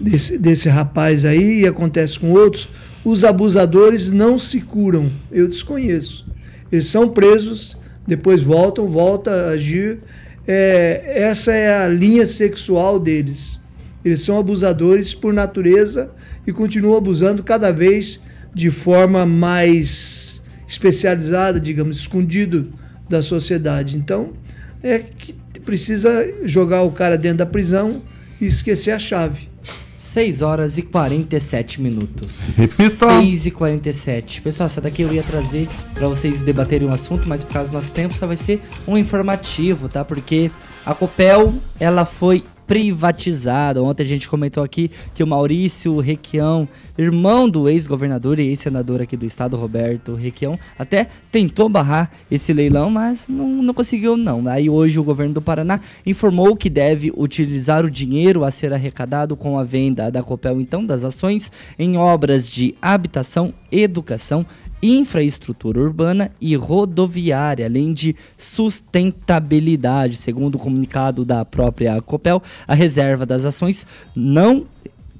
[0.00, 2.68] desse, desse rapaz aí, e acontece com outros,
[3.04, 5.10] os abusadores não se curam.
[5.30, 6.26] Eu desconheço.
[6.72, 7.76] Eles são presos,
[8.06, 9.98] depois voltam, voltam a agir
[10.46, 13.58] é, essa é a linha sexual deles.
[14.04, 16.10] Eles são abusadores por natureza
[16.46, 18.20] e continuam abusando cada vez
[18.54, 22.72] de forma mais especializada, digamos, escondido
[23.08, 23.96] da sociedade.
[23.96, 24.34] Então,
[24.82, 25.34] é que
[25.64, 28.02] precisa jogar o cara dentro da prisão
[28.40, 29.48] e esquecer a chave.
[29.96, 32.48] 6 horas e 47 minutos.
[32.56, 32.90] Repita.
[32.90, 34.42] 6 e 47.
[34.42, 37.74] Pessoal, essa daqui eu ia trazer para vocês debaterem um assunto, mas por causa do
[37.74, 40.04] nosso tempo só vai ser um informativo, tá?
[40.04, 40.50] Porque
[40.84, 43.82] a Copel, ela foi privatizada.
[43.82, 49.16] Ontem a gente comentou aqui que o Maurício Requião, irmão do ex-governador e ex-senador aqui
[49.16, 54.46] do estado, Roberto Requião, até tentou barrar esse leilão, mas não, não conseguiu não.
[54.48, 59.36] Aí hoje o governo do Paraná informou que deve utilizar o dinheiro a ser arrecadado
[59.36, 64.46] com a venda da Copel, então, das ações em obras de habitação, educação
[64.84, 70.16] infraestrutura urbana e rodoviária, além de sustentabilidade.
[70.16, 74.66] Segundo o comunicado da própria Copel, a reserva das ações não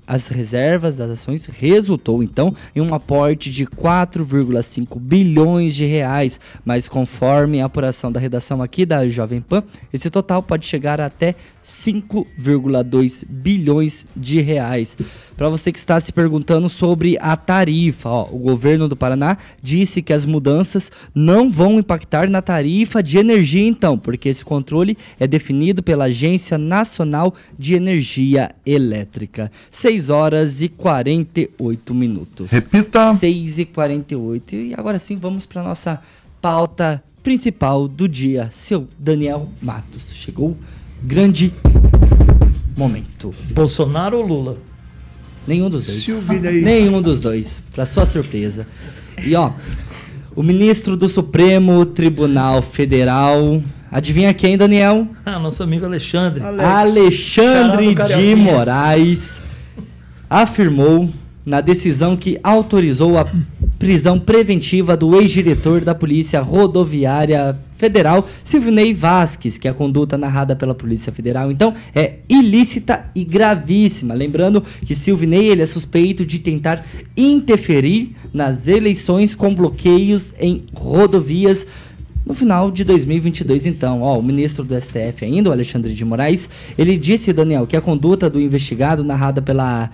[0.06, 6.88] as reservas das ações resultou então em um aporte de 4,5 bilhões de reais, mas
[6.88, 11.34] conforme a apuração da redação aqui da Jovem Pan, esse total pode chegar até
[11.64, 14.96] 5,2 bilhões de reais.
[15.36, 20.02] Para você que está se perguntando sobre a tarifa, ó, o governo do Paraná disse
[20.02, 25.26] que as mudanças não vão impactar na tarifa de energia então, porque esse controle é
[25.26, 29.50] definido pela Agência Nacional de Energia Elétrica.
[29.70, 32.50] 6 horas e 48 minutos.
[32.50, 33.14] Repita.
[33.14, 34.54] 6 e 48.
[34.54, 36.00] E agora sim, vamos para nossa
[36.40, 38.48] pauta principal do dia.
[38.50, 40.12] Seu Daniel Matos.
[40.14, 40.56] Chegou
[41.02, 41.52] grande
[42.76, 43.34] momento.
[43.52, 44.58] Bolsonaro ou Lula?
[45.46, 46.28] Nenhum dos dois.
[46.62, 48.66] Nenhum dos dois, para sua surpresa.
[49.22, 49.52] E ó,
[50.34, 55.06] o ministro do Supremo Tribunal Federal, adivinha quem, Daniel?
[55.24, 56.42] Ah, nosso amigo Alexandre.
[56.42, 56.64] Alex.
[56.64, 59.40] Alexandre de Moraes
[60.42, 61.08] afirmou
[61.46, 63.30] na decisão que autorizou a
[63.78, 70.56] prisão preventiva do ex-diretor da Polícia Rodoviária Federal, Silvinei Vasques, que é a conduta narrada
[70.56, 74.12] pela Polícia Federal, então, é ilícita e gravíssima.
[74.14, 76.84] Lembrando que Silvinei ele é suspeito de tentar
[77.16, 81.66] interferir nas eleições com bloqueios em rodovias
[82.26, 86.48] no final de 2022, então, ó, o ministro do STF ainda, o Alexandre de Moraes,
[86.78, 89.90] ele disse, Daniel, que a conduta do investigado narrada pela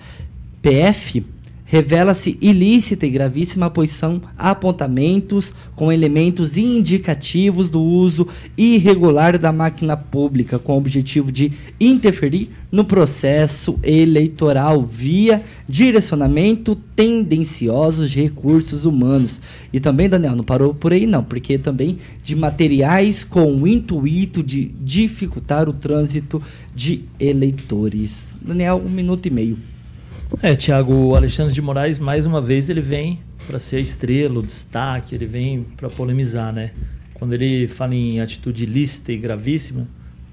[0.61, 1.23] PF
[1.71, 9.95] revela-se ilícita e gravíssima, pois são apontamentos com elementos indicativos do uso irregular da máquina
[9.95, 19.39] pública, com o objetivo de interferir no processo eleitoral via direcionamento tendencioso de recursos humanos.
[19.71, 24.43] E também, Daniel, não parou por aí não, porque também de materiais com o intuito
[24.43, 26.43] de dificultar o trânsito
[26.75, 28.37] de eleitores.
[28.41, 29.71] Daniel, um minuto e meio.
[30.39, 34.39] É, Thiago, o Alexandre de Moraes, mais uma vez, ele vem para ser a estrela,
[34.39, 36.71] o destaque, ele vem para polemizar, né?
[37.13, 39.87] Quando ele fala em atitude ilícita e gravíssima,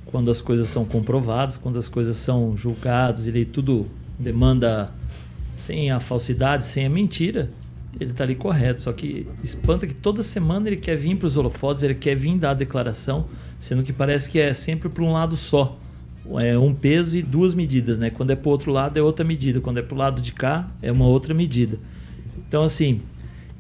[0.07, 3.87] quando as coisas são comprovadas, quando as coisas são julgadas, ele tudo
[4.19, 4.91] demanda
[5.53, 7.51] sem a falsidade, sem a mentira,
[8.01, 8.83] ele está ali correto.
[8.83, 12.39] Só que espanta que toda semana ele quer vir para os holofotes, ele quer vir
[12.39, 13.27] dar a declaração,
[13.61, 15.77] sendo que parece que é sempre para um lado só
[16.37, 18.11] é um peso e duas medidas, né?
[18.11, 20.33] Quando é para o outro lado é outra medida, quando é para o lado de
[20.33, 21.79] cá é uma outra medida.
[22.37, 23.01] Então, assim,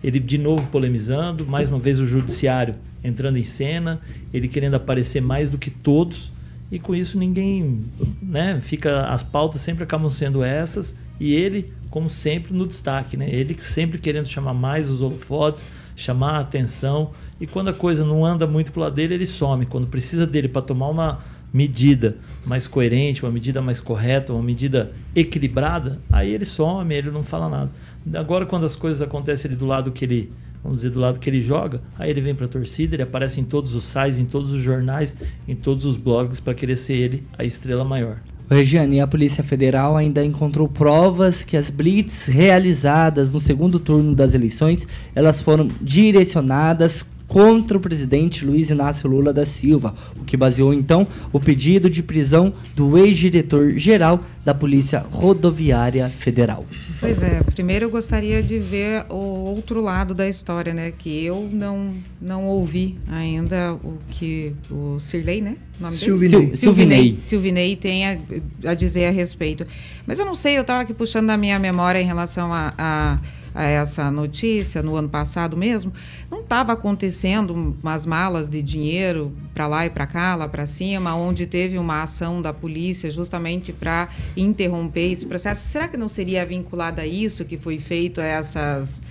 [0.02, 4.00] ele de novo polemizando, mais uma vez o judiciário entrando em cena,
[4.34, 6.32] ele querendo aparecer mais do que todos,
[6.70, 7.84] e com isso ninguém,
[8.20, 8.60] né?
[8.60, 13.28] Fica as pautas sempre acabam sendo essas e ele, como sempre, no destaque, né?
[13.30, 15.64] Ele sempre querendo chamar mais os holofotes,
[15.96, 17.10] chamar a atenção,
[17.40, 19.64] e quando a coisa não anda muito pro lado dele, ele some.
[19.64, 21.18] Quando precisa dele para tomar uma
[21.52, 27.22] medida mais coerente, uma medida mais correta, uma medida equilibrada, aí ele some, ele não
[27.22, 27.70] fala nada.
[28.14, 30.32] Agora, quando as coisas acontecem do lado que ele,
[30.62, 33.40] vamos dizer, do lado que ele joga, aí ele vem para a torcida, ele aparece
[33.40, 36.94] em todos os sites, em todos os jornais, em todos os blogs para querer ser
[36.94, 38.18] ele a estrela maior.
[38.50, 44.32] Regiane, a Polícia Federal ainda encontrou provas que as blitz realizadas no segundo turno das
[44.32, 50.72] eleições, elas foram direcionadas contra o presidente Luiz Inácio Lula da Silva, o que baseou
[50.72, 56.64] então o pedido de prisão do ex-diretor-geral da Polícia Rodoviária Federal.
[56.98, 60.90] Pois é, primeiro eu gostaria de ver o outro lado da história, né?
[60.96, 65.56] Que eu não, não ouvi ainda o que o Sirley, né?
[65.78, 66.40] O nome Silvinei.
[66.40, 66.56] dele?
[66.56, 67.16] Silvinei.
[67.20, 68.18] Silvinei tem a,
[68.64, 69.66] a dizer a respeito.
[70.06, 73.18] Mas eu não sei, eu estava aqui puxando na minha memória em relação a, a
[73.58, 75.92] a essa notícia no ano passado mesmo,
[76.30, 77.52] não estava acontecendo
[77.82, 82.04] umas malas de dinheiro para lá e para cá, lá para cima, onde teve uma
[82.04, 85.66] ação da polícia justamente para interromper esse processo.
[85.66, 89.02] Será que não seria vinculado a isso que foi feito essas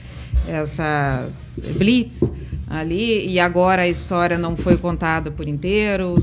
[0.47, 2.31] essas blitz
[2.69, 6.15] ali e agora a história não foi contada por inteiro?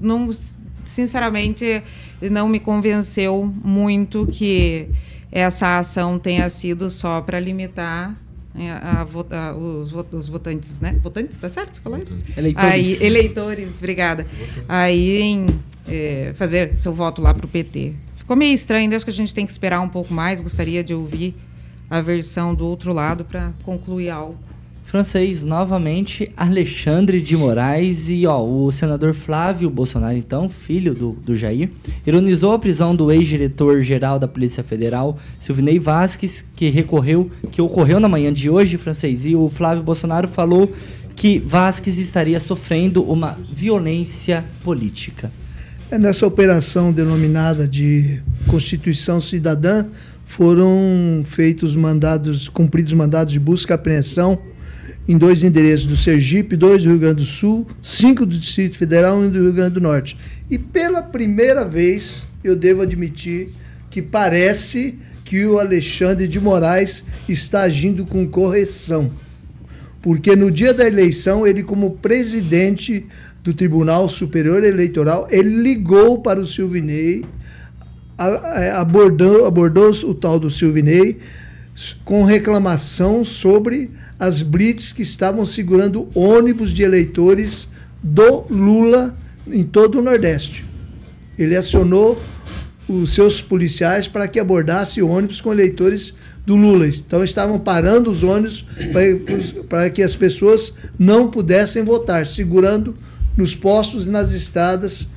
[0.00, 0.30] Não,
[0.84, 1.82] sinceramente,
[2.30, 4.88] não me convenceu muito que
[5.32, 8.14] essa ação tenha sido só para limitar
[8.54, 10.98] é, a, a, a, os, os, votantes, né?
[11.02, 11.80] Votantes, tá certo?
[11.80, 12.16] Falar isso?
[12.36, 12.70] Eleitores.
[12.70, 14.26] Aí, eleitores, obrigada.
[14.68, 17.94] Aí em é, fazer seu voto lá para o PT.
[18.16, 20.42] Ficou meio estranho, acho que a gente tem que esperar um pouco mais.
[20.42, 21.34] Gostaria de ouvir
[21.88, 24.38] a versão do outro lado para concluir algo
[24.92, 31.34] francês novamente Alexandre de Moraes e ó, o senador Flávio Bolsonaro, então, filho do, do
[31.34, 31.70] Jair,
[32.06, 38.06] ironizou a prisão do ex-diretor-geral da Polícia Federal, Silvinei Vasques, que recorreu, que ocorreu na
[38.06, 40.70] manhã de hoje, francês, e o Flávio Bolsonaro falou
[41.16, 45.32] que Vasques estaria sofrendo uma violência política.
[45.90, 49.86] É nessa operação denominada de Constituição Cidadã,
[50.26, 54.51] foram feitos mandados, cumpridos mandados de busca e apreensão
[55.08, 59.22] em dois endereços do Sergipe, dois do Rio Grande do Sul, cinco do Distrito Federal
[59.22, 60.16] e um do Rio Grande do Norte.
[60.48, 63.48] E pela primeira vez, eu devo admitir
[63.90, 69.10] que parece que o Alexandre de Moraes está agindo com correção.
[70.00, 73.06] Porque no dia da eleição, ele, como presidente
[73.42, 77.24] do Tribunal Superior Eleitoral, ele ligou para o Silvinei,
[78.74, 81.18] abordou, abordou o tal do Silvinei
[82.04, 87.68] com reclamação sobre as blitz que estavam segurando ônibus de eleitores
[88.02, 89.16] do Lula
[89.46, 90.66] em todo o Nordeste.
[91.38, 92.20] Ele acionou
[92.88, 96.14] os seus policiais para que abordasse ônibus com eleitores
[96.44, 96.86] do Lula.
[96.86, 98.64] Então estavam parando os ônibus
[99.68, 102.94] para, que as pessoas não pudessem votar, segurando
[103.36, 105.08] nos postos e nas estradas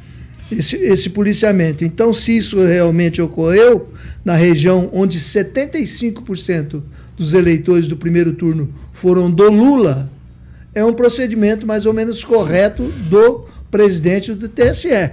[0.52, 1.84] esse, esse policiamento.
[1.84, 3.90] Então, se isso realmente ocorreu
[4.24, 6.84] na região onde 75%
[7.18, 10.12] dos eleitores do primeiro turno foram do Lula,
[10.74, 15.12] é um procedimento mais ou menos correto do presidente do TSE.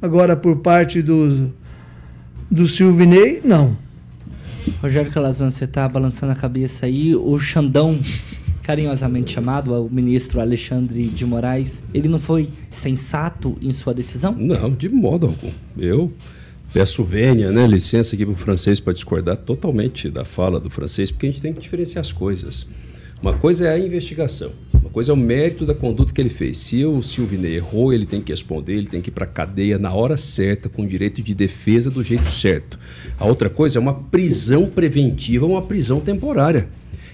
[0.00, 1.52] Agora, por parte do,
[2.50, 3.76] do Silvinei, não.
[4.82, 7.14] Rogério Calazan, você está balançando a cabeça aí.
[7.14, 7.98] O Xandão,
[8.66, 14.34] carinhosamente chamado, o ministro Alexandre de Moraes, ele não foi sensato em sua decisão?
[14.36, 15.52] Não, de modo algum.
[15.78, 16.12] Eu
[16.72, 21.10] Peço vênia, né, licença aqui para o francês para discordar totalmente da fala do francês,
[21.10, 22.66] porque a gente tem que diferenciar as coisas.
[23.22, 26.58] Uma coisa é a investigação, uma coisa é o mérito da conduta que ele fez.
[26.58, 29.78] Se o Silvinei errou, ele tem que responder, ele tem que ir para a cadeia
[29.78, 32.78] na hora certa, com direito de defesa do jeito certo.
[33.18, 36.68] A outra coisa é uma prisão preventiva, uma prisão temporária.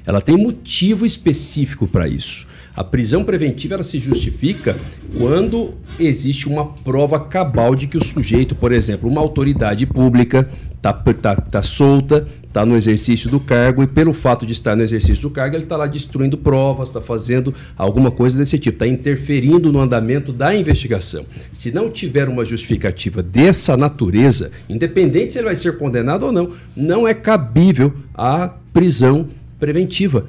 [0.07, 2.47] Ela tem motivo específico para isso.
[2.75, 4.77] A prisão preventiva ela se justifica
[5.19, 10.93] quando existe uma prova cabal de que o sujeito, por exemplo, uma autoridade pública, está
[10.93, 15.23] tá, tá solta, está no exercício do cargo e pelo fato de estar no exercício
[15.23, 19.71] do cargo, ele está lá destruindo provas, está fazendo alguma coisa desse tipo, está interferindo
[19.71, 21.27] no andamento da investigação.
[21.53, 26.51] Se não tiver uma justificativa dessa natureza, independente se ele vai ser condenado ou não,
[26.75, 29.42] não é cabível a prisão preventiva.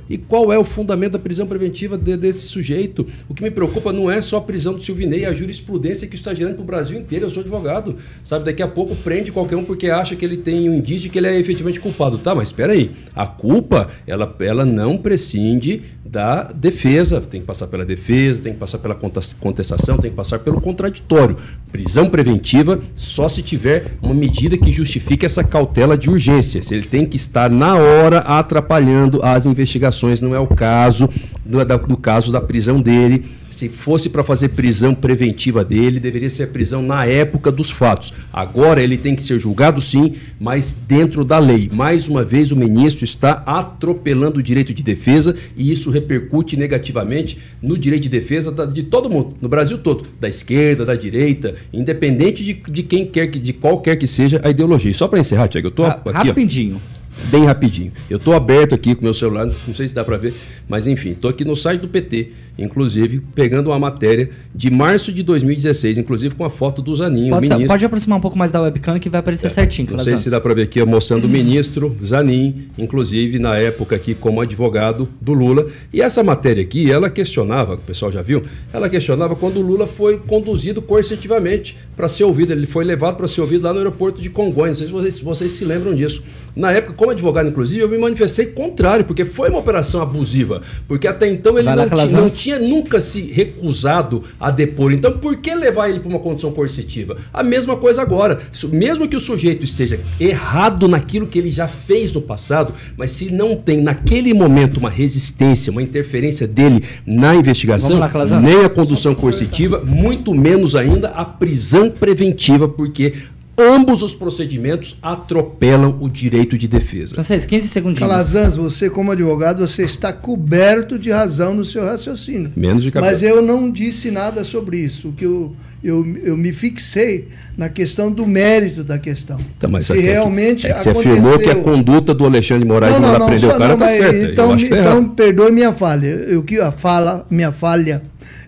[0.10, 3.08] E qual é o fundamento da prisão preventiva de, desse sujeito?
[3.28, 6.34] O que me preocupa não é só a prisão do Silvinei, a jurisprudência que está
[6.34, 7.26] gerando para o Brasil inteiro.
[7.26, 8.46] Eu sou advogado, sabe?
[8.46, 11.18] Daqui a pouco prende qualquer um porque acha que ele tem um indício de que
[11.18, 12.18] ele é efetivamente culpado.
[12.18, 12.92] Tá, mas espera aí.
[13.16, 17.20] A culpa, ela, ela não prescinde da defesa.
[17.20, 18.96] Tem que passar pela defesa, tem que passar pela
[19.40, 21.38] contestação, tem que passar pelo contraditório.
[21.72, 26.62] Prisão preventiva só se tiver uma medida que justifique essa cautela de urgência.
[26.62, 31.10] Se ele tem que estar na hora atrapalhando as investigações, não é o caso
[31.46, 36.44] do, do caso da prisão dele se fosse para fazer prisão preventiva dele, deveria ser
[36.44, 38.12] a prisão na época dos fatos.
[38.32, 41.70] Agora ele tem que ser julgado sim, mas dentro da lei.
[41.72, 47.38] Mais uma vez o ministro está atropelando o direito de defesa e isso repercute negativamente
[47.62, 52.44] no direito de defesa de todo mundo, no Brasil todo, da esquerda, da direita, independente
[52.44, 54.94] de, de quem quer que, de qualquer que seja a ideologia.
[54.94, 56.82] só para encerrar, Tiago, eu tô aqui, rapidinho.
[56.90, 56.93] Ó,
[57.30, 57.92] bem rapidinho.
[58.10, 60.34] Eu estou aberto aqui com meu celular, não sei se dá para ver,
[60.68, 65.24] mas enfim, estou aqui no site do PT, inclusive pegando uma matéria de março de
[65.24, 67.30] 2016, inclusive com a foto do Zanin.
[67.30, 67.68] Pode, ministro...
[67.68, 69.92] pode aproximar um pouco mais da webcam que vai aparecer é, certinho.
[69.92, 74.14] Não sei se dá para ver aqui, mostrando o ministro Zanin, inclusive na época aqui
[74.14, 75.68] como advogado do Lula.
[75.92, 78.42] E essa matéria aqui, ela questionava, o pessoal já viu,
[78.72, 82.52] ela questionava quando o Lula foi conduzido coercitivamente para ser ouvido.
[82.52, 84.80] Ele foi levado para ser ouvido lá no aeroporto de Congonhas.
[84.80, 86.24] Não sei se vocês, vocês se lembram disso.
[86.56, 90.62] Na época, como advogado, inclusive, eu me manifestei contrário, porque foi uma operação abusiva.
[90.88, 94.92] Porque até então ele não, tinha, não tinha nunca se recusado a depor.
[94.92, 97.18] Então, por que levar ele para uma condição coercitiva?
[97.34, 98.40] A mesma coisa agora.
[98.72, 103.32] Mesmo que o sujeito esteja errado naquilo que ele já fez no passado, mas se
[103.32, 109.16] não tem naquele momento uma resistência, uma interferência dele na investigação, lá, nem a condução
[109.16, 113.14] coercitiva, muito menos ainda a prisão preventiva, porque
[113.58, 117.16] ambos os procedimentos atropelam o direito de defesa.
[117.16, 118.00] Francês, 15 segundinhos.
[118.00, 122.52] Calazans, você como advogado, você está coberto de razão no seu raciocínio.
[122.56, 123.12] Menos de cabelo.
[123.12, 125.10] Mas eu não disse nada sobre isso.
[125.10, 127.28] O que eu, eu, eu me fixei
[127.58, 129.40] na questão do mérito da questão.
[129.60, 131.12] Tá, mas Se realmente é que você aconteceu...
[131.12, 133.88] afirmou que a conduta do Alexandre de Moraes não, não, não prendeu o cara está
[133.88, 134.32] certa.
[134.32, 136.08] Então, então perdoe minha falha.
[136.08, 138.02] Eu que a fala, minha falha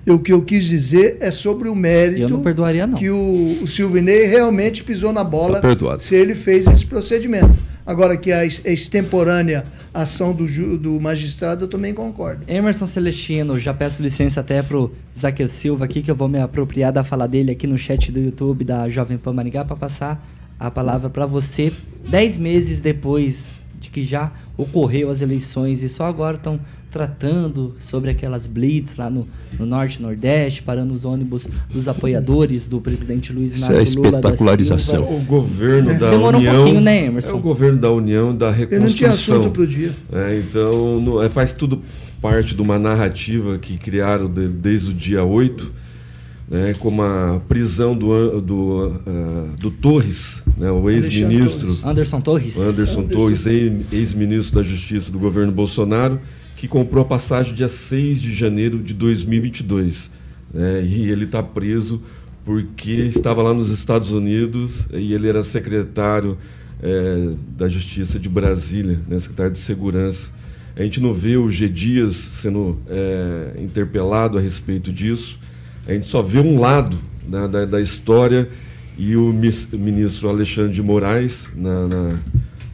[0.07, 2.97] o que eu quis dizer é sobre o mérito eu não perdoaria, não.
[2.97, 5.59] que o, o Silvinei realmente pisou na bola
[5.97, 7.57] se ele fez esse procedimento.
[7.85, 9.63] Agora que a extemporânea
[9.93, 10.45] ação do,
[10.77, 12.43] do magistrado, eu também concordo.
[12.47, 16.91] Emerson Celestino, já peço licença até pro Zaqueu Silva aqui, que eu vou me apropriar
[16.91, 20.25] da fala dele aqui no chat do YouTube da Jovem Pan Maringá para passar
[20.59, 21.71] a palavra para você.
[22.09, 26.59] Dez meses depois de que já ocorreu as eleições e só agora estão
[26.91, 29.27] tratando sobre aquelas blitz lá no,
[29.59, 34.05] no norte e nordeste, parando os ônibus dos apoiadores do presidente Luiz Inácio Isso é
[34.05, 35.03] espetacularização.
[35.03, 36.53] O governo da Demorou União.
[36.53, 37.33] Um pouquinho, né, Emerson?
[37.33, 38.77] É o governo da União da reconstrução.
[38.77, 39.91] Eu não tinha assunto pro dia.
[40.11, 41.81] É, então, não, é, faz tudo
[42.21, 45.85] parte de uma narrativa que criaram de, desde o dia 8
[46.49, 51.77] né, como a prisão do, do, uh, do Torres, né, o ex-ministro.
[51.83, 52.57] Anderson Torres.
[52.57, 56.19] Anderson, Torres, ex-ministro da Justiça do governo Bolsonaro,
[56.55, 60.09] que comprou a passagem dia 6 de janeiro de 2022.
[60.53, 62.01] Né, e ele está preso
[62.43, 66.37] porque estava lá nos Estados Unidos e ele era secretário
[66.81, 70.29] é, da Justiça de Brasília, né, secretário de Segurança.
[70.75, 71.69] A gente não vê o G.
[71.69, 75.39] Dias sendo é, interpelado a respeito disso
[75.87, 76.97] a gente só vê um lado
[77.27, 78.49] né, da, da, história
[78.97, 82.19] e o ministro Alexandre de Moraes, na, na,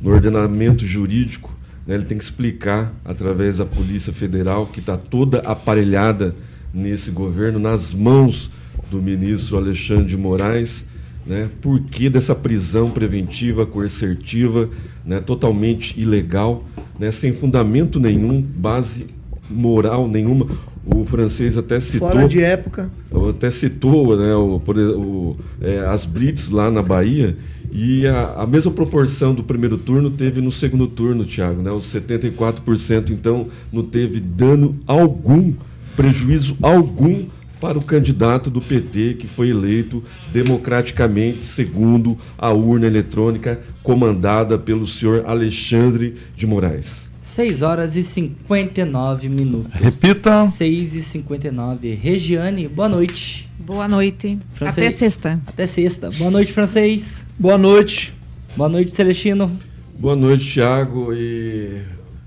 [0.01, 1.55] no ordenamento jurídico,
[1.85, 6.35] né, ele tem que explicar, através da Polícia Federal, que está toda aparelhada
[6.73, 8.51] nesse governo, nas mãos
[8.89, 10.85] do ministro Alexandre de Moraes,
[11.25, 14.69] né, por que dessa prisão preventiva, coercitiva,
[15.05, 16.65] né, totalmente ilegal,
[16.99, 19.07] né, sem fundamento nenhum, base
[19.49, 20.47] moral nenhuma.
[20.85, 22.09] O francês até citou.
[22.09, 22.91] Fora de época.
[23.29, 27.37] Até citou né, o, o, é, as blitz lá na Bahia.
[27.71, 31.61] E a, a, mesma proporção do primeiro turno teve no segundo turno, Thiago.
[31.61, 35.53] Né, os 74%, então, não teve dano algum,
[35.95, 37.25] prejuízo algum
[37.61, 40.03] para o candidato do PT que foi eleito
[40.33, 47.10] democraticamente segundo a urna eletrônica comandada pelo senhor Alexandre de Moraes.
[47.21, 49.71] 6 horas e 59 minutos.
[49.73, 50.47] Repita.
[50.47, 51.93] 6 e 59.
[51.93, 53.47] Regiane, boa noite.
[53.59, 54.39] Boa noite.
[54.55, 54.77] Francês.
[54.87, 55.41] Até sexta.
[55.45, 56.09] Até sexta.
[56.09, 57.23] Boa noite, francês.
[57.37, 58.11] Boa noite.
[58.57, 59.51] Boa noite, Celestino.
[59.99, 61.13] Boa noite, Thiago.
[61.13, 61.83] E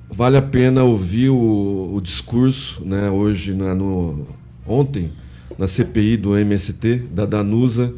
[0.09, 4.28] vale a pena ouvir o, o discurso, né, hoje, na, no,
[4.64, 5.11] ontem,
[5.59, 7.92] na CPI do MST, da Danusa,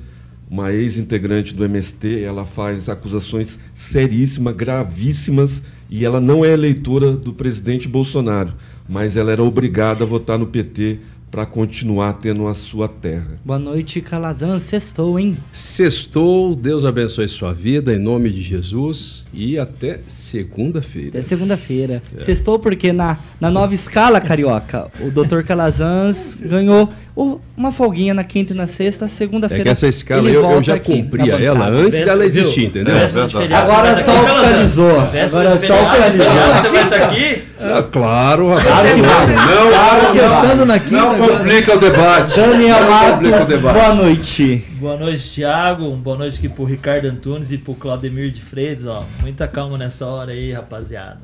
[0.50, 2.22] uma ex-integrante do MST.
[2.22, 8.52] Ela faz acusações seríssimas, gravíssimas e ela não é eleitora do presidente Bolsonaro,
[8.88, 10.98] mas ela era obrigada a votar no PT
[11.30, 13.38] para continuar tendo a sua terra.
[13.44, 14.58] Boa noite, Calazan.
[14.58, 15.36] Sextou, hein?
[15.52, 21.08] Sextou, Deus abençoe sua vida em nome de Jesus e até segunda-feira.
[21.10, 22.02] Até segunda-feira.
[22.16, 22.20] É.
[22.20, 25.42] Sextou porque na, na nova escala carioca, o Dr.
[25.42, 29.70] Calazans ganhou o, uma folguinha na quinta e na sexta, segunda-feira.
[29.70, 32.94] É essa escala eu, eu, já cumpria ela antes dela existir, entendeu?
[32.94, 35.00] É, agora só oficializou.
[35.00, 36.26] Agora só oficializou.
[36.60, 37.42] Você vai estar aqui?
[37.58, 38.66] Ah, claro, rapaz.
[38.66, 40.56] Claro que não.
[40.56, 42.36] Não, na quinta, não complica o debate.
[42.36, 44.64] Daniel Matos, boa noite.
[44.72, 45.90] Boa noite, Thiago.
[45.96, 49.04] Boa noite aqui pro Ricardo Antunes e pro Claudemir de Freitas, ó.
[49.20, 51.18] Muita calma nessa hora aí, rapaziada.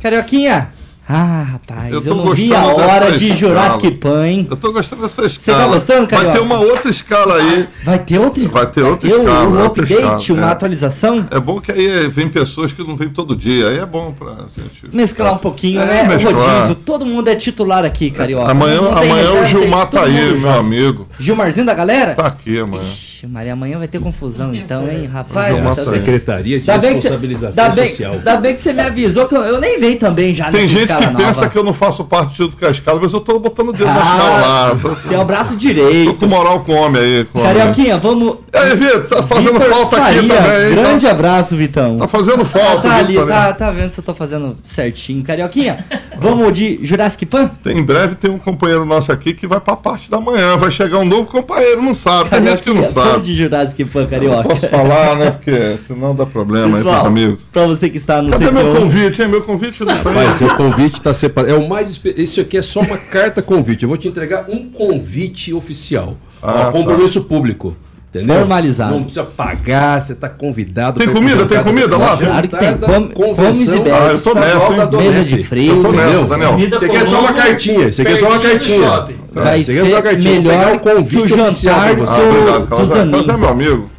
[0.00, 0.72] Carioquinha,
[1.10, 4.46] ah, rapaz, eu, eu não vi a hora de Jurassic Pan, hein?
[4.50, 5.38] Eu tô gostando dessa escala.
[5.40, 6.24] Você tá gostando, cara?
[6.24, 7.68] Vai ter uma outra escala aí.
[7.82, 8.64] Vai ter outra escala?
[8.64, 9.48] Vai ter outra escala.
[9.48, 10.52] Um update, escala, uma é.
[10.52, 11.26] atualização?
[11.30, 13.68] É bom que aí vem pessoas que não vêm todo dia.
[13.68, 14.94] Aí é bom pra gente...
[14.94, 16.02] Mesclar um pouquinho, é, né?
[16.02, 16.34] Mesclar.
[16.34, 16.74] O rodízio.
[16.74, 18.50] Todo mundo é titular aqui, Carioca.
[18.50, 21.08] Amanhã, amanhã o Gilmar tá aí, meu amigo.
[21.18, 22.14] Gilmarzinho da galera?
[22.14, 22.82] Tá aqui amanhã.
[22.82, 25.56] Ixi, Maria, amanhã vai ter confusão então, hein, rapaz?
[25.56, 28.12] Uma secretaria de responsabilização social.
[28.14, 30.94] Ainda bem que você me avisou que eu, eu nem venho também já Tem gente
[30.94, 33.68] que pensa que eu não faço parte junto com a escala, mas eu tô botando
[33.68, 34.76] o dedo ah, na escala lá.
[34.80, 36.12] Tô, você é o braço direito.
[36.12, 37.24] Tô com moral com o homem aí.
[37.24, 38.38] Com Carioquinha, vamos...
[38.52, 40.74] E aí, Vitor, tá fazendo Vitor falta Faria, aqui também.
[40.74, 41.12] Grande tá...
[41.12, 41.96] abraço, Vitão.
[41.96, 45.22] Tá fazendo falta, Tá ali, tá, tá vendo se eu tô fazendo certinho.
[45.22, 45.84] Carioquinha,
[46.18, 47.48] vamos de Jurassic Pan?
[47.62, 50.56] Tem, em breve tem um companheiro nosso aqui que vai pra parte da manhã.
[50.56, 52.30] Vai chegar um novo companheiro, não sabe.
[52.30, 53.24] Tem gente que não sabe.
[53.24, 54.36] de Jurassic Pan, Carioca.
[54.36, 55.30] não posso falar, né?
[55.30, 57.48] Porque senão dá problema Pessoal, aí pros amigos.
[57.52, 58.64] Pra você que está no Cadê setor...
[58.64, 59.28] meu convite, hein?
[59.28, 61.52] Meu convite não tá Mas seu convite tá separado.
[61.52, 62.00] É o mais...
[62.16, 63.82] Isso aqui é só uma carta convite.
[63.82, 66.16] Eu vou te entregar um convite oficial.
[66.42, 67.28] Ah, Ó, compromisso tá.
[67.28, 67.76] público.
[68.10, 68.36] Entendeu?
[68.36, 68.94] Normalizado.
[68.94, 70.98] Não precisa pagar, você está convidado.
[70.98, 71.44] Tem comida?
[71.44, 72.16] Tem comida lá?
[72.16, 72.78] Claro que tem.
[72.78, 74.88] Com, convenção ah, eu tô nessa, hein?
[74.96, 75.76] Mesa de freio.
[75.76, 76.58] Eu tô nessa, Daniel.
[76.70, 77.92] Você quer só uma cartinha.
[77.92, 79.08] Você quer só uma cartinha.
[79.32, 79.82] Vai ser
[80.18, 82.16] melhor o convite que o jantar do seu...
[82.16, 82.66] Ah, obrigado.
[82.66, 83.90] Calazan é meu amigo.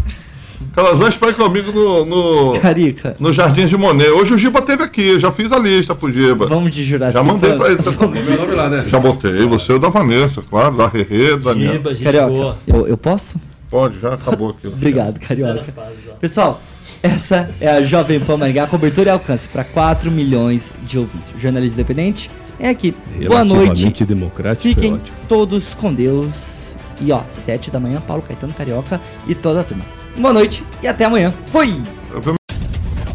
[0.74, 3.16] Calazans foi comigo no, no, Carica.
[3.20, 4.10] no Jardim de Monet.
[4.10, 6.46] Hoje o Giba teve aqui, eu já fiz a lista pro Giba.
[6.46, 8.56] Vamos de Jurassic Já mandei pra ele.
[8.56, 8.86] Lá, né?
[8.88, 12.98] Já botei, você é o da Vanessa, claro, da Rerê, da Giba, gente Carioca, eu
[12.98, 13.40] posso?
[13.70, 14.68] Pode, já acabou aqui.
[14.68, 15.74] Obrigado, Carioca.
[16.20, 16.60] Pessoal,
[17.04, 21.32] essa é a Jovem Pan Maringá, cobertura e alcance para 4 milhões de ouvintes.
[21.38, 22.96] Jornalista independente é aqui.
[23.28, 24.04] Boa noite.
[24.04, 24.64] democrático.
[24.64, 26.76] Fiquem é todos com Deus.
[27.00, 29.86] E ó, 7 da manhã, Paulo Caetano Carioca e toda a turma.
[30.18, 31.34] Boa noite e até amanhã.
[31.48, 31.82] Fui!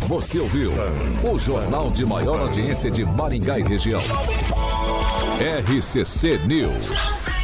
[0.07, 0.73] Você ouviu
[1.23, 4.01] o jornal de maior audiência de Maringá e região.
[5.41, 7.44] RCC News.